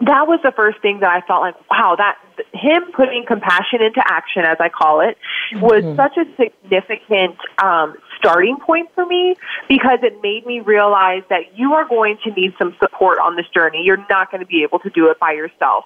[0.00, 2.18] that was the first thing that I felt like, wow, that
[2.52, 5.16] him putting compassion into action, as I call it,
[5.54, 5.96] was mm-hmm.
[5.96, 9.36] such a significant um, starting point for me
[9.68, 13.46] because it made me realize that you are going to need some support on this
[13.54, 13.82] journey.
[13.84, 15.84] You're not going to be able to do it by yourself.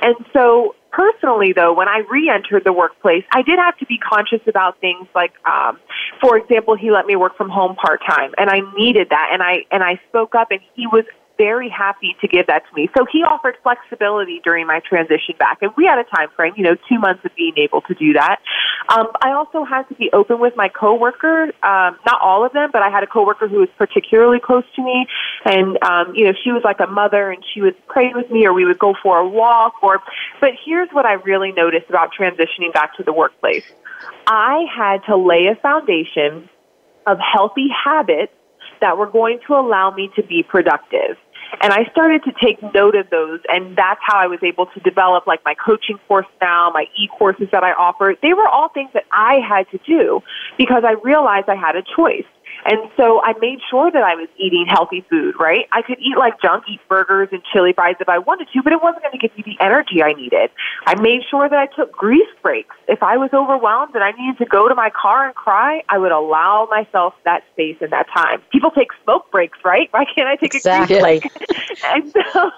[0.00, 3.98] And so, personally, though, when I re entered the workplace, I did have to be
[3.98, 5.78] conscious about things like, um,
[6.20, 9.30] for example, he let me work from home part time, and I needed that.
[9.32, 11.04] And I, and I spoke up, and he was
[11.40, 12.90] very happy to give that to me.
[12.94, 16.64] So he offered flexibility during my transition back, and we had a time frame, you
[16.64, 18.40] know, two months of being able to do that.
[18.90, 21.44] Um, I also had to be open with my coworker.
[21.62, 24.82] Um, not all of them, but I had a coworker who was particularly close to
[24.82, 25.06] me,
[25.46, 28.46] and um, you know, she was like a mother, and she would pray with me,
[28.46, 29.82] or we would go for a walk.
[29.82, 30.00] Or,
[30.42, 33.64] but here's what I really noticed about transitioning back to the workplace:
[34.26, 36.50] I had to lay a foundation
[37.06, 38.34] of healthy habits
[38.80, 41.16] that were going to allow me to be productive.
[41.60, 44.80] And I started to take note of those, and that's how I was able to
[44.80, 48.14] develop like my coaching course now, my e courses that I offer.
[48.22, 50.22] They were all things that I had to do
[50.56, 52.26] because I realized I had a choice.
[52.64, 55.66] And so I made sure that I was eating healthy food, right?
[55.72, 58.72] I could eat like junk, eat burgers and chili fries if I wanted to, but
[58.72, 60.50] it wasn't going to give me the energy I needed.
[60.86, 62.76] I made sure that I took grief breaks.
[62.88, 65.98] If I was overwhelmed and I needed to go to my car and cry, I
[65.98, 68.42] would allow myself that space and that time.
[68.52, 69.88] People take smoke breaks, right?
[69.92, 70.96] Why can't I take exactly.
[70.96, 71.82] a grief break?
[71.84, 72.50] and so,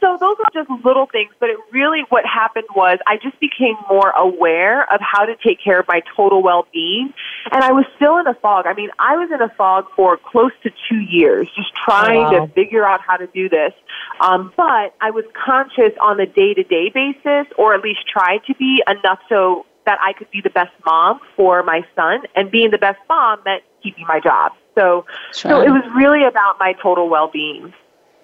[0.00, 3.76] so those are just little things, but it really, what happened was I just became
[3.88, 7.12] more aware of how to take care of my total well-being.
[7.52, 8.66] And I was still in a fog.
[8.66, 12.22] I mean, I was was in a fog for close to two years, just trying
[12.22, 12.46] wow.
[12.46, 13.72] to figure out how to do this.
[14.20, 18.40] Um, but I was conscious on a day to day basis, or at least tried
[18.46, 22.22] to be enough so that I could be the best mom for my son.
[22.34, 24.52] And being the best mom meant keeping my job.
[24.74, 27.72] So, so it was really about my total well being.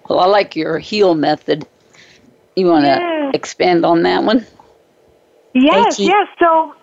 [0.08, 1.66] Well, I like your heal method.
[2.54, 3.30] You want to yeah.
[3.34, 4.46] expand on that one?
[5.54, 6.28] Yes, yes.
[6.38, 6.74] So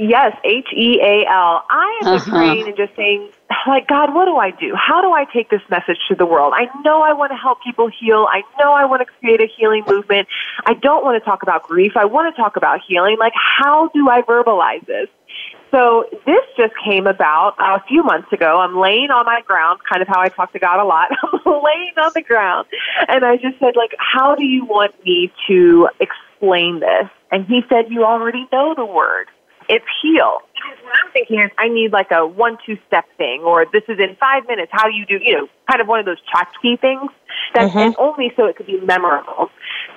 [0.00, 1.62] Yes, H E A L.
[1.68, 2.30] I am uh-huh.
[2.30, 3.28] praying and just saying,
[3.66, 4.74] like, God, what do I do?
[4.74, 6.54] How do I take this message to the world?
[6.56, 8.26] I know I want to help people heal.
[8.32, 10.26] I know I want to create a healing movement.
[10.64, 11.92] I don't want to talk about grief.
[11.96, 13.18] I want to talk about healing.
[13.18, 15.08] Like, how do I verbalize this?
[15.70, 18.58] So this just came about a few months ago.
[18.58, 21.10] I'm laying on my ground, kind of how I talk to God a lot.
[21.22, 22.68] I'm laying on the ground,
[23.06, 27.10] and I just said, like, how do you want me to explain this?
[27.30, 29.28] And he said, you already know the word
[29.70, 30.42] it's heal.
[30.54, 33.84] Because what I'm thinking is I need like a one two step thing, or this
[33.88, 34.70] is in five minutes.
[34.72, 35.18] How do you do?
[35.22, 37.10] You know, kind of one of those tchotchke things.
[37.54, 37.92] That's mm-hmm.
[37.98, 39.50] only so it could be memorable.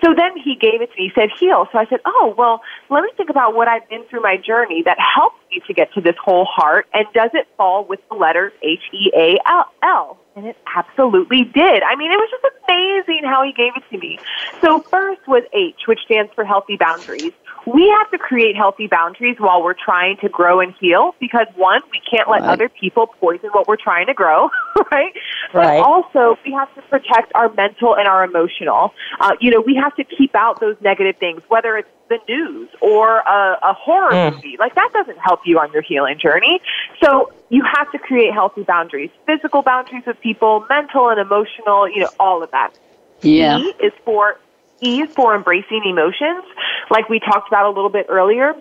[0.03, 1.09] So then he gave it to me.
[1.09, 1.67] He said heal.
[1.71, 4.83] So I said, oh well, let me think about what I've been through my journey
[4.83, 8.15] that helped me to get to this whole heart, and does it fall with the
[8.15, 10.17] letters H E A L L?
[10.35, 11.83] And it absolutely did.
[11.83, 14.17] I mean, it was just amazing how he gave it to me.
[14.61, 17.33] So first was H, which stands for healthy boundaries
[17.65, 21.81] we have to create healthy boundaries while we're trying to grow and heal because one,
[21.91, 22.49] we can't let right.
[22.49, 24.49] other people poison what we're trying to grow,
[24.91, 25.13] right?
[25.53, 25.79] right?
[25.79, 28.93] But also, we have to protect our mental and our emotional.
[29.19, 32.69] Uh, you know, we have to keep out those negative things, whether it's the news
[32.81, 34.35] or a, a horror mm.
[34.35, 34.57] movie.
[34.59, 36.59] Like that doesn't help you on your healing journey.
[37.01, 42.01] So you have to create healthy boundaries, physical boundaries with people, mental and emotional, you
[42.01, 42.77] know, all of that.
[43.21, 43.59] Yeah.
[43.59, 44.37] E is for
[44.83, 46.43] E for embracing emotions,
[46.89, 48.53] like we talked about a little bit earlier.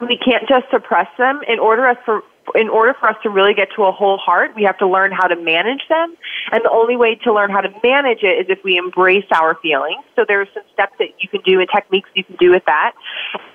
[0.00, 1.40] We can't just suppress them.
[1.48, 2.22] In order for
[2.54, 5.12] in order for us to really get to a whole heart, we have to learn
[5.12, 6.16] how to manage them.
[6.52, 9.56] And the only way to learn how to manage it is if we embrace our
[9.56, 10.02] feelings.
[10.16, 12.64] So there are some steps that you can do and techniques you can do with
[12.66, 12.92] that.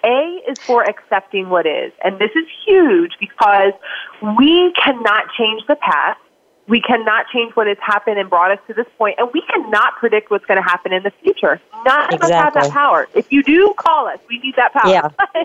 [0.04, 1.92] A is for accepting what is.
[2.04, 3.74] And this is huge because
[4.38, 6.20] we cannot change the past.
[6.68, 9.98] We cannot change what has happened and brought us to this point, and we cannot
[9.98, 11.60] predict what's going to happen in the future.
[11.86, 12.16] None exactly.
[12.16, 13.08] of us have that power.
[13.14, 14.20] If you do, call us.
[14.30, 14.90] We need that power.
[14.90, 15.10] Yeah.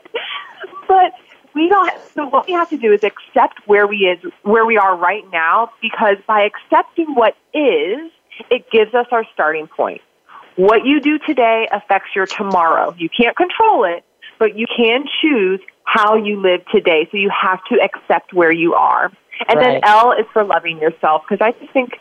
[0.89, 1.15] but
[1.55, 1.93] we don't.
[2.15, 5.25] So what we have to do is accept where we is, where we are right
[5.33, 8.13] now, because by accepting what is,
[8.51, 10.01] it gives us our starting point.
[10.57, 12.95] What you do today affects your tomorrow.
[12.99, 14.05] You can't control it,
[14.39, 17.09] but you can choose how you live today.
[17.11, 19.13] So you have to accept where you are.
[19.47, 19.81] And right.
[19.81, 21.99] then L is for loving yourself because I just think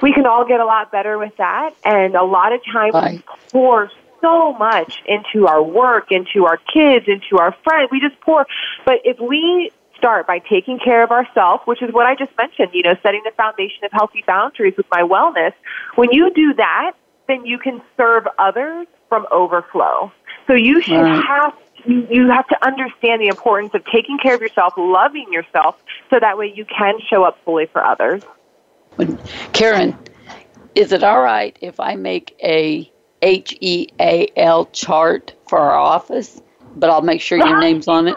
[0.00, 1.74] we can all get a lot better with that.
[1.84, 3.90] And a lot of times we pour
[4.20, 7.90] so much into our work, into our kids, into our friends.
[7.90, 8.46] We just pour.
[8.84, 12.70] But if we start by taking care of ourselves, which is what I just mentioned,
[12.72, 15.52] you know, setting the foundation of healthy boundaries with my wellness,
[15.94, 16.92] when you do that,
[17.28, 20.10] then you can serve others from overflow.
[20.46, 21.24] So you should right.
[21.24, 25.82] have you, you have to understand the importance of taking care of yourself, loving yourself,
[26.10, 28.22] so that way you can show up fully for others.
[29.52, 29.96] Karen,
[30.74, 32.90] is it all right if I make a
[33.22, 36.40] H E A L chart for our office,
[36.76, 38.16] but I'll make sure your name's on it?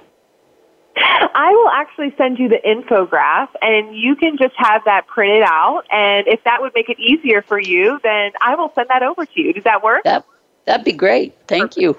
[0.98, 5.84] I will actually send you the infograph and you can just have that printed out.
[5.92, 9.26] And if that would make it easier for you, then I will send that over
[9.26, 9.52] to you.
[9.52, 10.06] Does that work?
[10.06, 10.26] That,
[10.64, 11.36] that'd be great.
[11.48, 11.98] Thank you.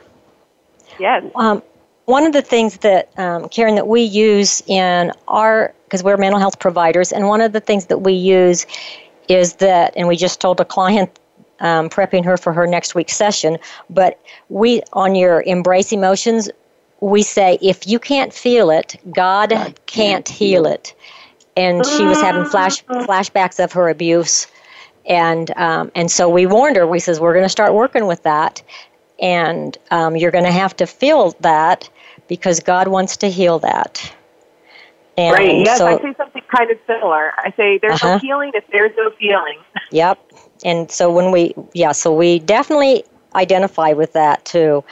[0.99, 1.25] Yes.
[1.35, 1.63] Um,
[2.07, 6.41] one of the things that um, Karen that we use in our because we're mental
[6.41, 8.67] health providers, and one of the things that we use
[9.29, 11.19] is that, and we just told a client
[11.61, 13.59] um, prepping her for her next week's session,
[13.91, 16.49] but we on your embrace emotions
[17.01, 20.95] we say, if you can't feel it, God, God can't heal it.
[21.57, 24.47] And she was having flash flashbacks of her abuse,
[25.09, 26.87] and um, and so we warned her.
[26.87, 28.63] We says we're going to start working with that,
[29.21, 31.89] and um, you're going to have to feel that
[32.29, 34.13] because God wants to heal that.
[35.17, 35.65] And right.
[35.65, 37.33] Yes, so, I say something kind of similar.
[37.39, 38.15] I say there's uh-huh.
[38.15, 39.59] no healing if there's no feeling.
[39.93, 40.19] Yep.
[40.65, 43.05] And so when we, yeah, so we definitely
[43.37, 44.83] identify with that too.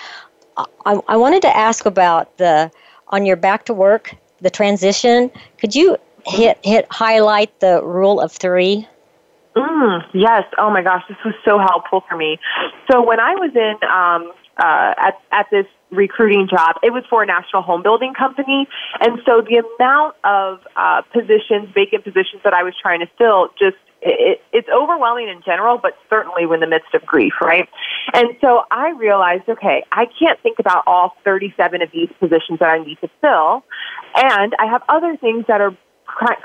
[0.57, 2.71] I, I wanted to ask about the
[3.09, 5.33] on your back to work, the transition.
[5.59, 8.87] Could you hit hit highlight the rule of three?
[9.57, 10.45] Mm, yes.
[10.59, 12.39] Oh my gosh, this was so helpful for me.
[12.91, 16.77] So when I was in um, uh, at at this recruiting job.
[16.83, 18.67] It was for a national home building company.
[19.01, 23.49] And so the amount of uh, positions, vacant positions that I was trying to fill
[23.59, 27.69] just it, it's overwhelming in general, but certainly in the midst of grief, right?
[28.13, 32.69] And so I realized, okay, I can't think about all 37 of these positions that
[32.69, 33.65] I need to fill.
[34.15, 35.75] And I have other things that are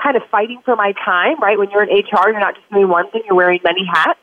[0.02, 1.58] kind of fighting for my time, right?
[1.58, 4.18] When you're in HR, you're not just doing one thing, you're wearing many hats.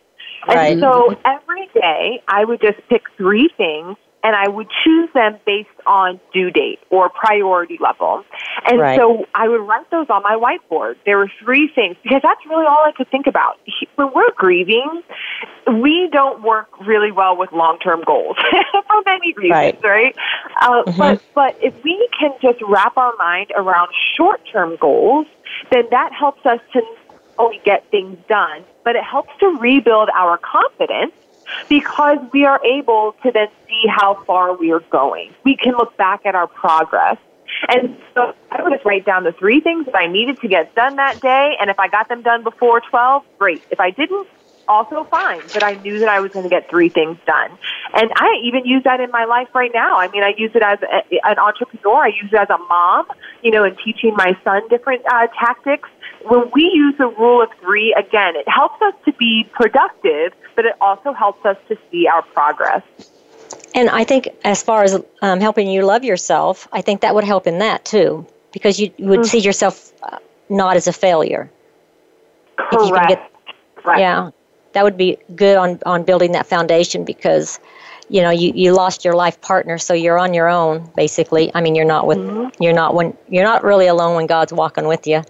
[0.47, 0.73] Right.
[0.73, 5.37] And so every day I would just pick three things and I would choose them
[5.45, 8.23] based on due date or priority level.
[8.65, 8.99] And right.
[8.99, 10.95] so I would write those on my whiteboard.
[11.05, 13.59] There were three things because that's really all I could think about.
[13.95, 15.01] When we're grieving,
[15.81, 18.37] we don't work really well with long-term goals
[18.71, 19.83] for many reasons, right?
[19.83, 20.15] right?
[20.61, 20.97] Uh, mm-hmm.
[20.97, 25.27] But but if we can just wrap our mind around short-term goals,
[25.71, 26.81] then that helps us to
[27.39, 31.13] only get things done, but it helps to rebuild our confidence
[31.69, 35.33] because we are able to then see how far we are going.
[35.43, 37.17] We can look back at our progress.
[37.69, 40.75] And so I would just write down the three things that I needed to get
[40.75, 41.55] done that day.
[41.59, 43.63] And if I got them done before 12, great.
[43.71, 44.27] If I didn't,
[44.67, 45.41] also fine.
[45.53, 47.51] But I knew that I was going to get three things done.
[47.93, 49.97] And I even use that in my life right now.
[49.97, 52.03] I mean, I use it as a, an entrepreneur.
[52.03, 53.07] I use it as a mom,
[53.43, 55.89] you know, in teaching my son different uh, tactics
[56.29, 60.65] when we use the rule of three, again, it helps us to be productive, but
[60.65, 62.81] it also helps us to see our progress.
[63.73, 67.23] And I think, as far as um, helping you love yourself, I think that would
[67.23, 69.23] help in that too, because you would mm-hmm.
[69.23, 70.17] see yourself uh,
[70.49, 71.49] not as a failure.
[72.55, 73.09] Correct.
[73.09, 73.31] Get,
[73.85, 73.99] right.
[73.99, 74.31] Yeah,
[74.77, 77.59] that would be good on on building that foundation because
[78.09, 81.49] you know you, you lost your life partner so you're on your own basically.
[81.55, 82.61] I mean you're not with mm-hmm.
[82.61, 85.23] you're not when you're not really alone when god's walking with you.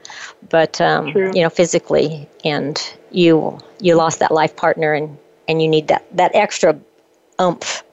[0.50, 2.76] But um, you know physically and
[3.12, 5.18] you you lost that life partner and
[5.48, 6.78] and you need that that extra
[7.40, 7.86] umph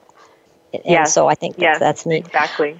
[0.73, 1.13] and yes.
[1.13, 2.25] so i think yes, that's neat.
[2.25, 2.77] Exactly.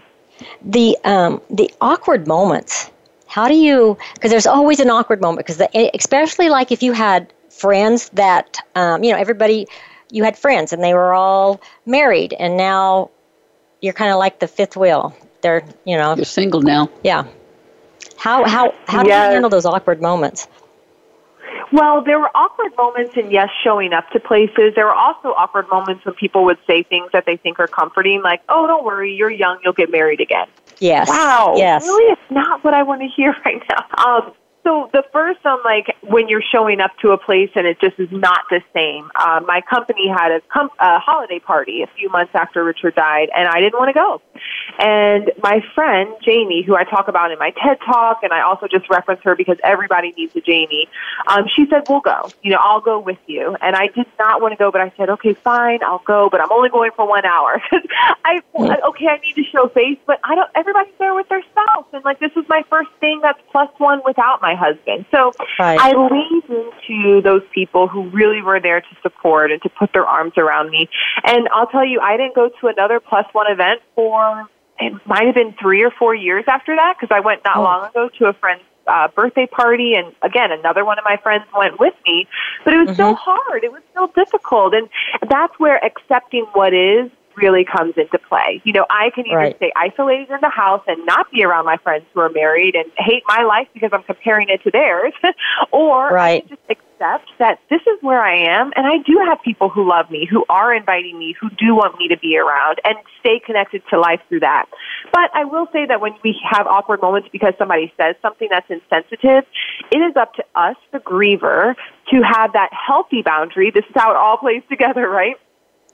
[0.64, 2.92] The um the awkward moments
[3.28, 5.62] how do you because there's always an awkward moment because
[5.94, 9.68] especially like if you had friends that um, you know everybody
[10.12, 13.10] you had friends and they were all married and now
[13.82, 15.16] you're kind of like the fifth wheel.
[15.42, 16.90] They're, you know, you're single now.
[17.04, 17.28] Yeah.
[18.18, 19.28] How how how do yes.
[19.28, 20.48] you handle those awkward moments?
[21.72, 24.74] Well, there were awkward moments in yes, showing up to places.
[24.76, 28.22] There were also awkward moments when people would say things that they think are comforting,
[28.24, 30.48] like, "Oh, don't worry, you're young, you'll get married again."
[30.80, 31.10] Yes.
[31.10, 31.56] Wow.
[31.58, 31.84] Yes.
[31.84, 34.04] Really, it's not what I want to hear right now.
[34.04, 34.34] Um,
[34.66, 38.00] so the first on like when you're showing up to a place and it just
[38.00, 39.12] is not the same.
[39.16, 43.30] Uh, my company had a, com- a holiday party a few months after Richard died,
[43.36, 44.22] and I didn't want to go.
[44.80, 48.68] And my friend Jamie, who I talk about in my TED talk, and I also
[48.68, 50.88] just reference her because everybody needs a Jamie.
[51.28, 52.30] Um, she said, "We'll go.
[52.42, 54.92] You know, I'll go with you." And I did not want to go, but I
[54.98, 57.62] said, "Okay, fine, I'll go, but I'm only going for one hour."
[58.26, 60.50] I okay, I need to show face, but I don't.
[60.56, 64.02] Everybody's there with their spouse, and like this was my first thing that's plus one
[64.04, 65.06] without my husband.
[65.12, 65.80] So right.
[65.80, 70.06] I leaned into those people who really were there to support and to put their
[70.06, 70.90] arms around me.
[71.24, 74.50] And I'll tell you, I didn't go to another plus one event for
[74.80, 77.64] it might have been three or four years after that because I went not oh.
[77.64, 81.46] long ago to a friend's uh, birthday party, and again, another one of my friends
[81.58, 82.28] went with me.
[82.64, 82.94] But it was mm-hmm.
[82.94, 83.64] still hard.
[83.64, 84.90] It was still difficult, and
[85.30, 88.62] that's where accepting what is really comes into play.
[88.64, 89.56] You know, I can either right.
[89.58, 92.86] stay isolated in the house and not be around my friends who are married and
[92.98, 95.14] hate my life because I'm comparing it to theirs,
[95.72, 96.44] or right.
[96.44, 99.70] I can just accept that this is where I am and I do have people
[99.70, 102.96] who love me, who are inviting me, who do want me to be around and
[103.20, 104.66] stay connected to life through that.
[105.12, 108.70] But I will say that when we have awkward moments because somebody says something that's
[108.70, 109.46] insensitive,
[109.92, 111.76] it is up to us, the griever,
[112.12, 113.72] to have that healthy boundary.
[113.72, 115.36] This is how it all plays together, right?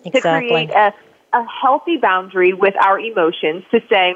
[0.06, 0.50] Exactly.
[0.50, 0.94] To create a
[1.34, 4.16] a healthy boundary with our emotions to say,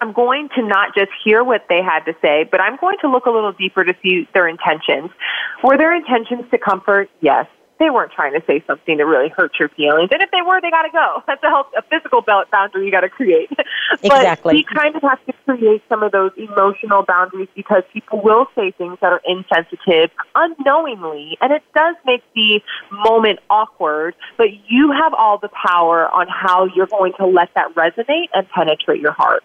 [0.00, 3.08] I'm going to not just hear what they had to say, but I'm going to
[3.08, 5.10] look a little deeper to see their intentions.
[5.62, 7.08] Were their intentions to comfort?
[7.20, 7.46] Yes.
[7.82, 10.08] They weren't trying to say something to really hurt your feelings.
[10.12, 11.22] And if they were, they got to go.
[11.26, 13.50] That's a, health, a physical belt boundary you got to create.
[14.02, 14.42] Exactly.
[14.42, 18.46] but we kind of have to create some of those emotional boundaries because people will
[18.54, 22.60] say things that are insensitive unknowingly, and it does make the
[22.90, 24.14] moment awkward.
[24.38, 28.48] But you have all the power on how you're going to let that resonate and
[28.48, 29.44] penetrate your heart.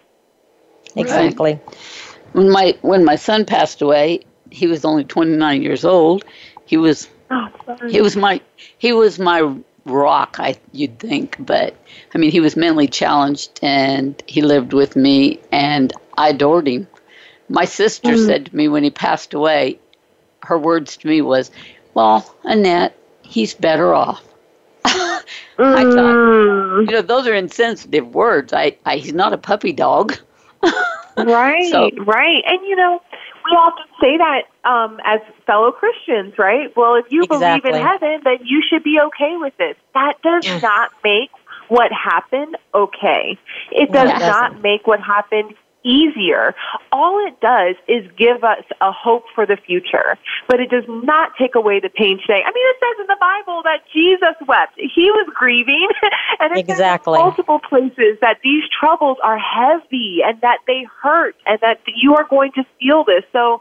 [0.96, 1.52] Exactly.
[1.52, 1.76] Right.
[2.32, 4.20] When my when my son passed away,
[4.50, 6.24] he was only 29 years old.
[6.64, 8.40] He was oh, he was my
[8.78, 9.54] he was my
[9.84, 11.74] rock, I you'd think, but
[12.14, 16.86] I mean, he was mentally challenged and he lived with me and I adored him.
[17.48, 18.26] My sister mm.
[18.26, 19.78] said to me when he passed away,
[20.42, 21.50] her words to me was,
[21.94, 24.22] "Well, Annette, he's better off."
[24.84, 25.22] I
[25.56, 26.86] thought, mm.
[26.86, 28.52] you know, those are insensitive words.
[28.52, 30.16] I, I he's not a puppy dog.
[31.16, 32.42] right, so, right.
[32.46, 33.02] And you know,
[33.50, 36.74] we often say that um, as fellow Christians, right?
[36.76, 37.70] Well, if you exactly.
[37.70, 39.76] believe in heaven, then you should be okay with this.
[39.94, 40.62] That does mm.
[40.62, 41.30] not make
[41.68, 43.38] what happened okay.
[43.72, 45.54] It does no, not make what happened
[45.88, 46.54] easier.
[46.92, 51.32] All it does is give us a hope for the future, but it does not
[51.38, 52.42] take away the pain today.
[52.44, 54.74] I mean, it says in the Bible that Jesus wept.
[54.76, 55.88] He was grieving,
[56.40, 57.14] and it exactly.
[57.14, 61.80] says in multiple places that these troubles are heavy and that they hurt and that
[61.86, 63.24] you are going to feel this.
[63.32, 63.60] So,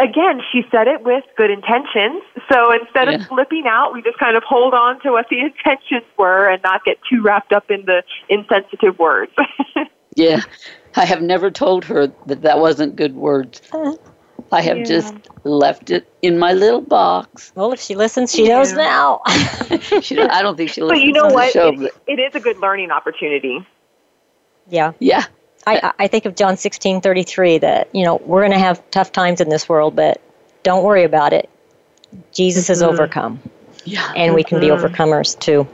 [0.00, 2.22] again, she said it with good intentions.
[2.50, 3.16] So instead yeah.
[3.16, 6.62] of flipping out, we just kind of hold on to what the intentions were and
[6.62, 9.32] not get too wrapped up in the insensitive words.
[10.16, 10.40] yeah.
[10.96, 13.62] I have never told her that that wasn't good words.
[14.50, 14.84] I have yeah.
[14.84, 15.14] just
[15.44, 17.52] left it in my little box.
[17.54, 18.58] Well, if she listens, she yeah.
[18.58, 19.22] knows now.
[20.02, 21.00] she don't, I don't think she listens.
[21.00, 21.52] But you know what?
[21.52, 23.66] Show, it, it is a good learning opportunity.
[24.68, 24.92] Yeah.
[24.98, 25.24] Yeah.
[25.66, 28.82] I, I think of John sixteen thirty three that you know we're going to have
[28.90, 30.20] tough times in this world, but
[30.64, 31.48] don't worry about it.
[32.32, 32.72] Jesus mm-hmm.
[32.72, 33.40] has overcome.
[33.84, 34.12] Yeah.
[34.16, 34.84] And we can be mm-hmm.
[34.84, 35.66] overcomers too.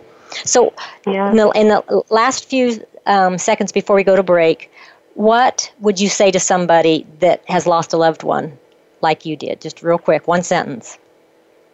[0.44, 0.74] So,
[1.06, 1.30] yeah.
[1.30, 4.70] in, the, in the last few um, seconds before we go to break,
[5.18, 8.56] what would you say to somebody that has lost a loved one
[9.00, 9.60] like you did?
[9.60, 10.96] Just real quick, one sentence.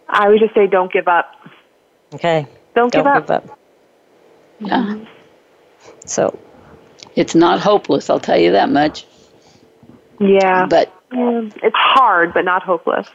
[0.09, 1.31] I would just say don't give up.
[2.15, 2.47] Okay.
[2.75, 3.43] Don't, don't give, up.
[3.43, 3.59] give up.
[4.61, 5.05] Yeah.
[6.07, 6.39] So
[7.17, 9.07] it's not hopeless, I'll tell you that much.
[10.19, 10.65] Yeah.
[10.65, 11.51] But yeah.
[11.63, 13.09] it's hard, but not hopeless.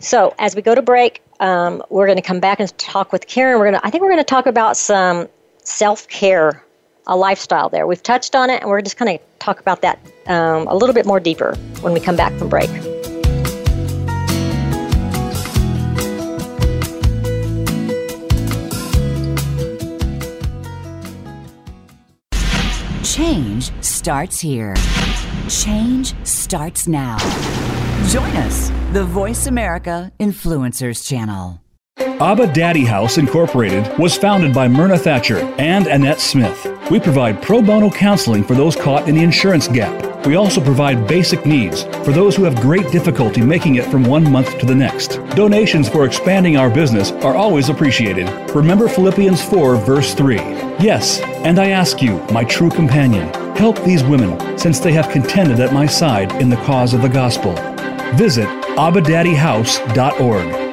[0.00, 3.26] So as we go to break, um, we're going to come back and talk with
[3.26, 3.58] Karen.
[3.58, 5.28] We're going to, I think we're going to talk about some
[5.64, 6.62] self care
[7.08, 7.86] a lifestyle there.
[7.86, 10.94] We've touched on it, and we're just going to talk about that um, a little
[10.94, 12.70] bit more deeper when we come back from break.
[23.02, 24.74] Change starts here.
[25.48, 27.16] Change starts now.
[28.08, 31.60] Join us, the Voice America Influencers Channel.
[32.20, 36.66] Abba Daddy House Incorporated was founded by Myrna Thatcher and Annette Smith.
[36.90, 40.26] We provide pro bono counseling for those caught in the insurance gap.
[40.26, 44.28] We also provide basic needs for those who have great difficulty making it from one
[44.32, 45.20] month to the next.
[45.36, 48.28] Donations for expanding our business are always appreciated.
[48.50, 50.38] Remember Philippians 4, verse 3.
[50.80, 55.60] Yes, and I ask you, my true companion, help these women since they have contended
[55.60, 57.52] at my side in the cause of the gospel.
[58.16, 60.67] Visit abadaddyhouse.org.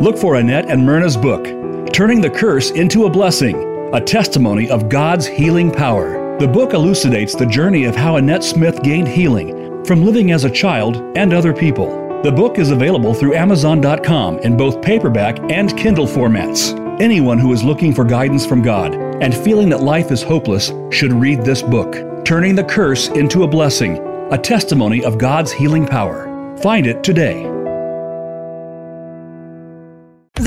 [0.00, 1.44] Look for Annette and Myrna's book,
[1.92, 6.38] Turning the Curse into a Blessing, a testimony of God's healing power.
[6.38, 10.50] The book elucidates the journey of how Annette Smith gained healing from living as a
[10.50, 11.88] child and other people.
[12.22, 16.72] The book is available through Amazon.com in both paperback and Kindle formats.
[16.98, 21.12] Anyone who is looking for guidance from God and feeling that life is hopeless should
[21.12, 23.98] read this book, Turning the Curse into a Blessing,
[24.32, 26.56] a testimony of God's healing power.
[26.56, 27.59] Find it today.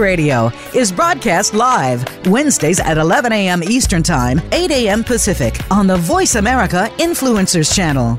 [0.00, 3.62] Radio is broadcast live Wednesdays at 11 a.m.
[3.62, 5.04] Eastern Time, 8 a.m.
[5.04, 8.18] Pacific on the Voice America Influencers Channel.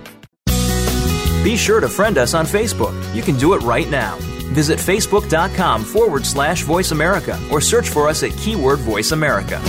[1.43, 2.93] Be sure to friend us on Facebook.
[3.15, 4.17] You can do it right now.
[4.53, 9.59] Visit facebook.com forward slash voice America or search for us at keyword voice America.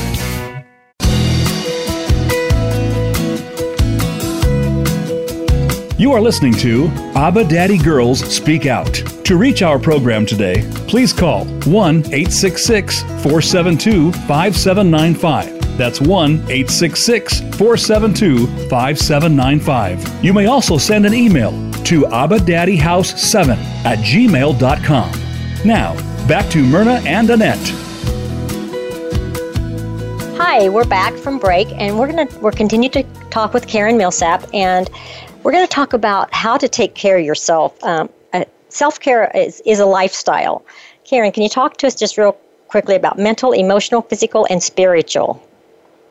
[6.03, 8.93] You are listening to ABBA Daddy Girls Speak Out.
[9.25, 15.79] To reach our program today, please call 1 866 472 5795.
[15.79, 20.25] That's 1 866 472 5795.
[20.25, 21.53] You may also send an email
[21.85, 25.13] to abbadaddyhouse7 at gmail.com.
[25.65, 27.69] Now, back to Myrna and Annette.
[30.37, 34.53] Hi, we're back from break, and we're gonna we're continue to talk with Karen Millsap,
[34.53, 34.91] and
[35.43, 37.83] we're going to talk about how to take care of yourself.
[37.83, 40.65] Um, uh, Self care is is a lifestyle.
[41.05, 42.33] Karen, can you talk to us just real
[42.69, 45.47] quickly about mental, emotional, physical, and spiritual?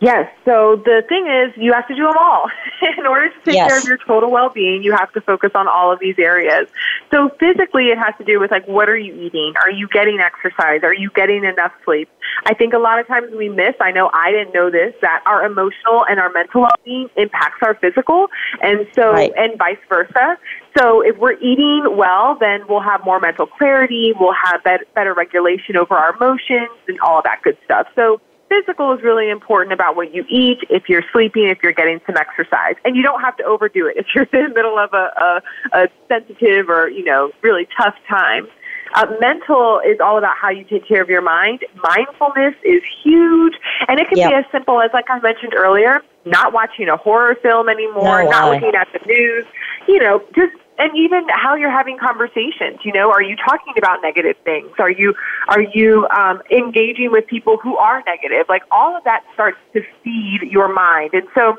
[0.02, 0.34] Yes.
[0.46, 2.50] So the thing is, you have to do them all.
[2.98, 3.70] In order to take yes.
[3.70, 6.68] care of your total well-being, you have to focus on all of these areas.
[7.12, 9.54] So physically, it has to do with like, what are you eating?
[9.62, 10.82] Are you getting exercise?
[10.82, 12.10] Are you getting enough sleep?
[12.46, 15.22] I think a lot of times we miss, I know I didn't know this, that
[15.28, 18.26] our emotional and our mental well-being impacts our physical.
[18.64, 19.32] And so, right.
[19.38, 20.40] and vice versa.
[20.80, 24.14] So if we're eating well, then we'll have more mental clarity.
[24.20, 27.86] We'll have better regulation over our emotions and all that good stuff.
[27.94, 28.20] So
[28.52, 32.18] physical is really important about what you eat, if you're sleeping, if you're getting some
[32.18, 32.76] exercise.
[32.84, 35.42] And you don't have to overdo it if you're in the middle of a,
[35.74, 38.48] a, a sensitive or, you know, really tough time.
[38.94, 41.64] Uh, mental is all about how you take care of your mind.
[41.82, 43.54] Mindfulness is huge,
[43.88, 44.32] and it can yep.
[44.32, 48.30] be as simple as, like I mentioned earlier, not watching a horror film anymore, no,
[48.30, 49.46] not looking at the news.
[49.88, 50.52] You know, just
[50.82, 52.80] and even how you're having conversations.
[52.84, 54.72] You know, are you talking about negative things?
[54.80, 55.14] Are you
[55.48, 58.48] are you um, engaging with people who are negative?
[58.50, 61.58] Like all of that starts to feed your mind, and so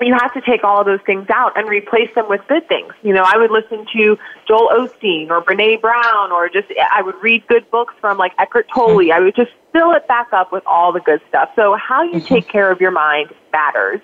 [0.00, 2.92] you have to take all of those things out and replace them with good things.
[3.02, 7.16] You know, I would listen to Joel Osteen or Brene Brown, or just I would
[7.22, 8.96] read good books from like Eckhart Tolle.
[8.96, 9.12] Mm-hmm.
[9.12, 11.50] I would just fill it back up with all the good stuff.
[11.56, 12.34] So how you mm-hmm.
[12.34, 14.00] take care of your mind matters.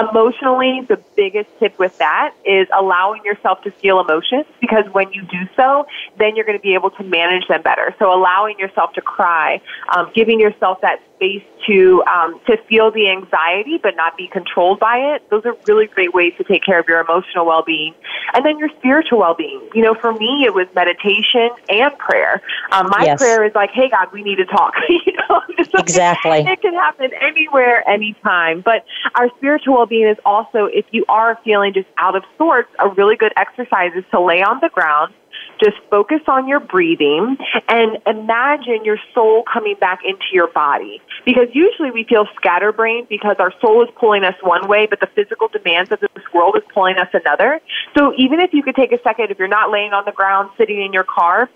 [0.00, 5.22] Emotionally, the biggest tip with that is allowing yourself to feel emotions because when you
[5.22, 5.86] do so,
[6.18, 7.94] then you're going to be able to manage them better.
[7.98, 9.60] So allowing yourself to cry,
[9.94, 14.80] um, giving yourself that space to um, to feel the anxiety but not be controlled
[14.80, 15.28] by it.
[15.30, 17.94] Those are really great ways to take care of your emotional well-being,
[18.34, 19.68] and then your spiritual well-being.
[19.74, 22.42] You know, for me, it was meditation and prayer.
[22.70, 23.20] Um, my yes.
[23.20, 25.40] prayer is like, "Hey God, we need to talk." you know,
[25.74, 26.38] exactly.
[26.38, 28.60] It can happen anywhere, anytime.
[28.60, 28.84] But
[29.14, 33.16] our spiritual well-being is also, if you are feeling just out of sorts, a really
[33.16, 35.14] good exercise is to lay on the ground
[35.62, 37.36] just focus on your breathing
[37.68, 41.00] and imagine your soul coming back into your body.
[41.24, 45.08] Because usually we feel scatterbrained because our soul is pulling us one way, but the
[45.14, 47.60] physical demands of this world is pulling us another.
[47.96, 50.50] So even if you could take a second, if you're not laying on the ground,
[50.58, 51.48] sitting in your car,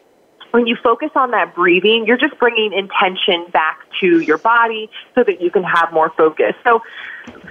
[0.50, 5.22] when you focus on that breathing, you're just bringing intention back to your body so
[5.24, 6.54] that you can have more focus.
[6.64, 6.82] So,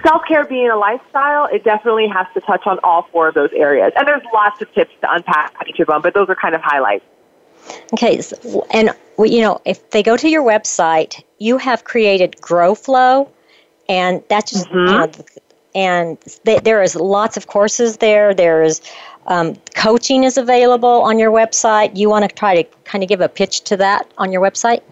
[0.02, 3.50] self care being a lifestyle, it definitely has to touch on all four of those
[3.52, 3.92] areas.
[3.96, 6.60] And there's lots of tips to unpack each of them, but those are kind of
[6.62, 7.04] highlights.
[7.92, 8.20] Okay,
[8.72, 13.30] and you know, if they go to your website, you have created Grow Flow,
[13.88, 15.20] and that's just mm-hmm.
[15.74, 18.34] and th- there is lots of courses there.
[18.34, 18.80] There is
[19.26, 21.96] um, coaching is available on your website.
[21.96, 24.82] You want to try to kind of give a pitch to that on your website?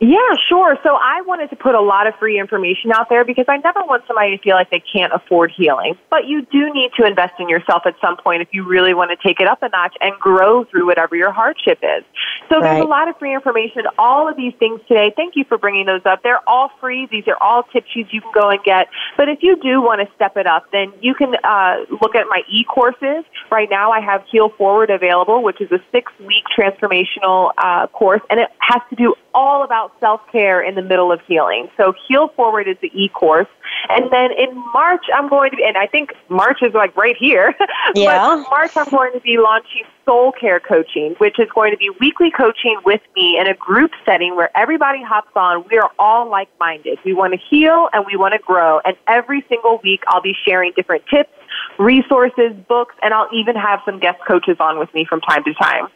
[0.00, 0.18] Yeah,
[0.48, 0.76] sure.
[0.82, 3.80] So I wanted to put a lot of free information out there because I never
[3.84, 5.94] want somebody to feel like they can't afford healing.
[6.10, 9.10] But you do need to invest in yourself at some point if you really want
[9.10, 12.04] to take it up a notch and grow through whatever your hardship is.
[12.50, 12.74] So right.
[12.74, 13.84] there's a lot of free information.
[13.98, 16.22] All of these things today, thank you for bringing those up.
[16.22, 17.08] They're all free.
[17.10, 18.88] These are all tip sheets you can go and get.
[19.16, 22.26] But if you do want to step it up, then you can uh, look at
[22.28, 23.24] my e-courses.
[23.50, 28.40] Right now I have Heal Forward available, which is a six-week transformational uh, course, and
[28.40, 31.68] it has to do all about self-care in the middle of healing.
[31.76, 33.48] So Heal Forward is the e-course.
[33.88, 37.16] And then in March, I'm going to be, and I think March is like right
[37.18, 37.54] here.
[37.94, 38.18] Yeah.
[38.36, 41.88] but March, I'm going to be launching Soul Care Coaching, which is going to be
[42.00, 45.64] weekly coaching with me in a group setting where everybody hops on.
[45.70, 46.98] We are all like minded.
[47.04, 48.80] We want to heal and we want to grow.
[48.84, 51.30] And every single week, I'll be sharing different tips,
[51.78, 55.54] resources, books, and I'll even have some guest coaches on with me from time to
[55.54, 55.88] time.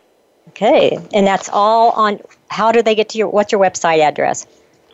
[0.49, 2.21] Okay, and that's all on.
[2.49, 3.29] How do they get to your?
[3.29, 4.47] What's your website address?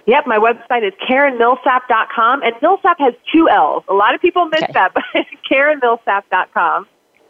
[0.07, 3.83] Yep, my website is KarenMillsap.com, and Millsap has two L's.
[3.89, 4.73] A lot of people miss okay.
[4.73, 5.03] that, but
[5.51, 6.87] KarenMillsap.com.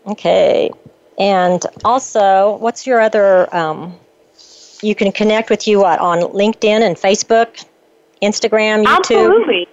[0.08, 0.70] Okay,
[1.18, 3.54] and also, what's your other?
[3.54, 3.94] Um,
[4.82, 7.64] you can connect with you what, on LinkedIn and Facebook,
[8.22, 8.98] Instagram, YouTube.
[8.98, 9.68] Absolutely.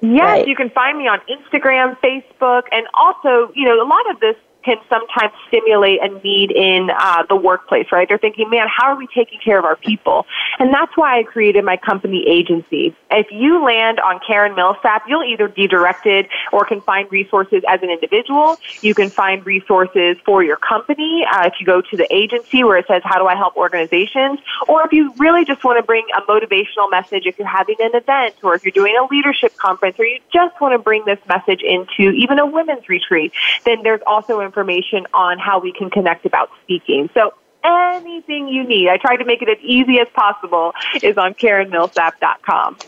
[0.00, 0.48] Yes, right.
[0.48, 4.36] you can find me on Instagram, Facebook, and also, you know, a lot of this
[4.64, 8.08] can sometimes stimulate a need in uh, the workplace, right?
[8.08, 10.26] They're thinking, man, how are we taking care of our people?
[10.58, 12.94] And that's why I created my company agency.
[13.10, 17.82] If you land on Karen Millsap, you'll either be directed or can find resources as
[17.82, 18.58] an individual.
[18.82, 22.78] You can find resources for your company uh, if you go to the agency where
[22.78, 24.40] it says, how do I help organizations?
[24.68, 27.94] Or if you really just want to bring a motivational message, if you're having an
[27.94, 31.18] event or if you're doing a leadership conference or you just want to bring this
[31.28, 33.32] message into even a women's retreat,
[33.64, 37.08] then there's also information on how we can connect about speaking.
[37.14, 37.34] So
[37.64, 40.72] anything you need, I try to make it as easy as possible,
[41.02, 42.78] is on KarenMillsap.com.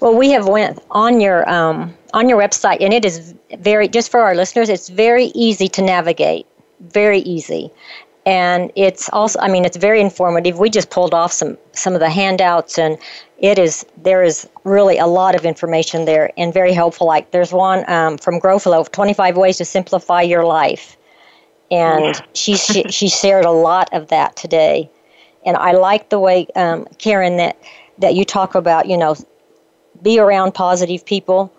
[0.00, 4.10] Well, we have went on your um, on your website, and it is very just
[4.10, 4.68] for our listeners.
[4.68, 6.46] It's very easy to navigate,
[6.80, 7.70] very easy,
[8.26, 9.38] and it's also.
[9.40, 10.58] I mean, it's very informative.
[10.58, 12.98] We just pulled off some some of the handouts, and
[13.38, 17.06] it is there is really a lot of information there, and very helpful.
[17.06, 20.96] Like there's one um, from Growflow, 25 ways to simplify your life,
[21.70, 22.20] and yeah.
[22.34, 24.90] she, she she shared a lot of that today,
[25.44, 27.58] and I like the way um, Karen that
[27.98, 28.86] that you talk about.
[28.86, 29.16] You know
[30.02, 31.52] be around positive people,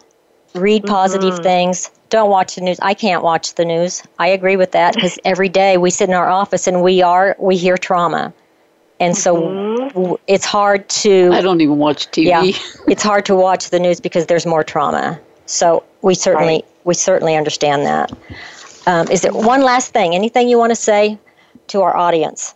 [0.53, 1.43] read positive mm-hmm.
[1.43, 1.91] things.
[2.10, 2.80] Don't watch the news.
[2.82, 4.03] I can't watch the news.
[4.20, 7.36] I agree with that because every day we sit in our office and we are
[7.39, 8.34] we hear trauma,
[8.99, 10.14] and so mm-hmm.
[10.28, 11.32] it's hard to.
[11.34, 12.26] I don't even watch TV.
[12.28, 12.43] Yeah,
[12.88, 15.20] it's hard to watch the news because there's more trauma.
[15.47, 16.66] So we certainly right.
[16.84, 18.12] we certainly understand that.
[18.88, 20.13] Um, is there one last thing?
[20.13, 21.17] Anything you want to say
[21.67, 22.55] to our audience,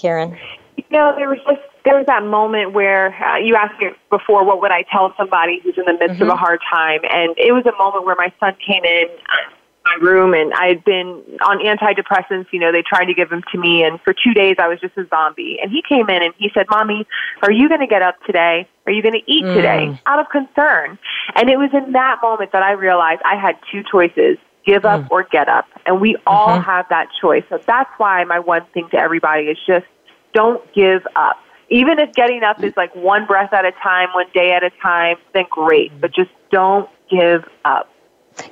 [0.00, 0.36] Karen?
[0.76, 4.44] You know, there was just there was that moment where uh, you asked me before,
[4.44, 6.22] what would I tell somebody who's in the midst mm-hmm.
[6.22, 6.38] of a mm-hmm.
[6.38, 7.00] hard time?
[7.08, 9.50] And it was a moment where my son came in uh,
[9.84, 12.46] my room and I had been on antidepressants.
[12.52, 14.80] You know, they tried to give them to me, and for two days I was
[14.80, 15.58] just a zombie.
[15.62, 17.06] And he came in and he said, "Mommy,
[17.42, 18.68] are you going to get up today?
[18.86, 19.54] Are you going to eat mm.
[19.54, 20.98] today?" Out of concern.
[21.34, 25.02] And it was in that moment that I realized I had two choices: give up
[25.02, 25.10] mm.
[25.10, 25.66] or get up.
[25.86, 26.64] And we all mm-hmm.
[26.64, 27.44] have that choice.
[27.48, 29.86] So that's why my one thing to everybody is just
[30.32, 31.38] don't give up
[31.70, 34.70] even if getting up is like one breath at a time, one day at a
[34.82, 35.98] time, then great.
[36.00, 37.88] But just don't give up.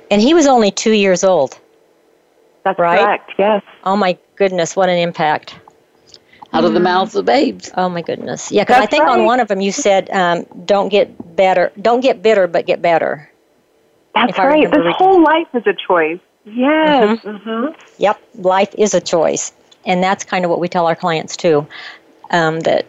[0.09, 1.59] And he was only two years old.
[2.63, 2.99] That's right?
[2.99, 3.63] correct, yes.
[3.83, 5.57] Oh my goodness, what an impact.
[6.51, 7.69] Out of the mouths of babes.
[7.77, 8.51] Oh my goodness.
[8.51, 9.19] Yeah, because I think right.
[9.19, 12.81] on one of them you said, um, don't get better, don't get bitter, but get
[12.81, 13.28] better.
[14.13, 14.69] That's right.
[14.69, 16.19] This whole life is a choice.
[16.45, 17.19] Yes.
[17.19, 17.49] Mm-hmm.
[17.49, 17.81] Mm-hmm.
[17.97, 19.53] Yep, life is a choice.
[19.85, 21.67] And that's kind of what we tell our clients too.
[22.31, 22.85] Um, that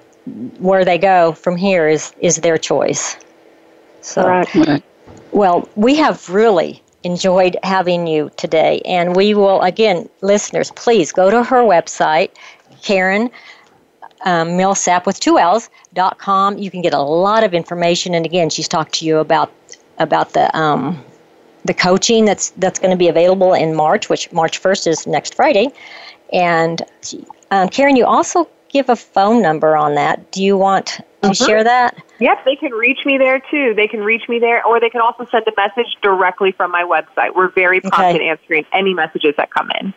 [0.58, 3.16] where they go from here is is their choice.
[4.02, 4.82] So, right.
[5.32, 11.30] well, we have really enjoyed having you today, and we will again, listeners, please go
[11.30, 12.30] to her website,
[12.82, 13.30] Karen.
[14.26, 16.58] Um, Millsap with two L's dot com.
[16.58, 19.50] You can get a lot of information, and again, she's talked to you about
[19.98, 21.02] about the um,
[21.64, 25.34] the coaching that's that's going to be available in March, which March first is next
[25.34, 25.68] Friday.
[26.32, 26.82] And
[27.50, 30.30] um, Karen, you also give a phone number on that.
[30.30, 31.44] Do you want to mm-hmm.
[31.44, 31.96] share that?
[32.20, 33.74] Yep, they can reach me there too.
[33.74, 36.82] They can reach me there, or they can also send a message directly from my
[36.82, 37.34] website.
[37.34, 38.14] We're very prompt okay.
[38.16, 39.94] at answering any messages that come in.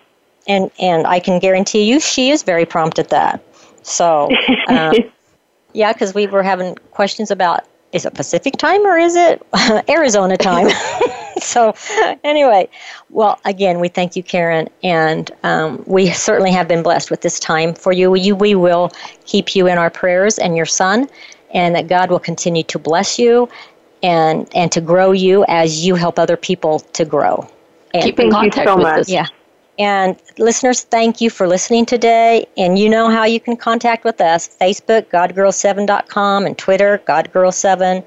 [0.48, 3.44] And and I can guarantee you, she is very prompt at that.
[3.84, 4.30] So,
[4.68, 4.94] uh,
[5.74, 9.46] yeah, because we were having questions about is it Pacific time or is it
[9.90, 10.68] Arizona time?
[11.42, 11.74] so,
[12.24, 12.70] anyway,
[13.10, 17.40] well, again, we thank you, Karen, and um, we certainly have been blessed with this
[17.40, 18.16] time for you.
[18.16, 18.36] you.
[18.36, 18.92] We will
[19.26, 21.08] keep you in our prayers and your son,
[21.54, 23.50] and that God will continue to bless you
[24.02, 27.48] and and to grow you as you help other people to grow.
[27.94, 29.00] And keep in contact so with much.
[29.02, 29.10] us.
[29.10, 29.28] Yeah.
[29.80, 32.48] And listeners, thank you for listening today.
[32.58, 38.04] And you know how you can contact with us Facebook, godgirl7.com, and Twitter, godgirl7.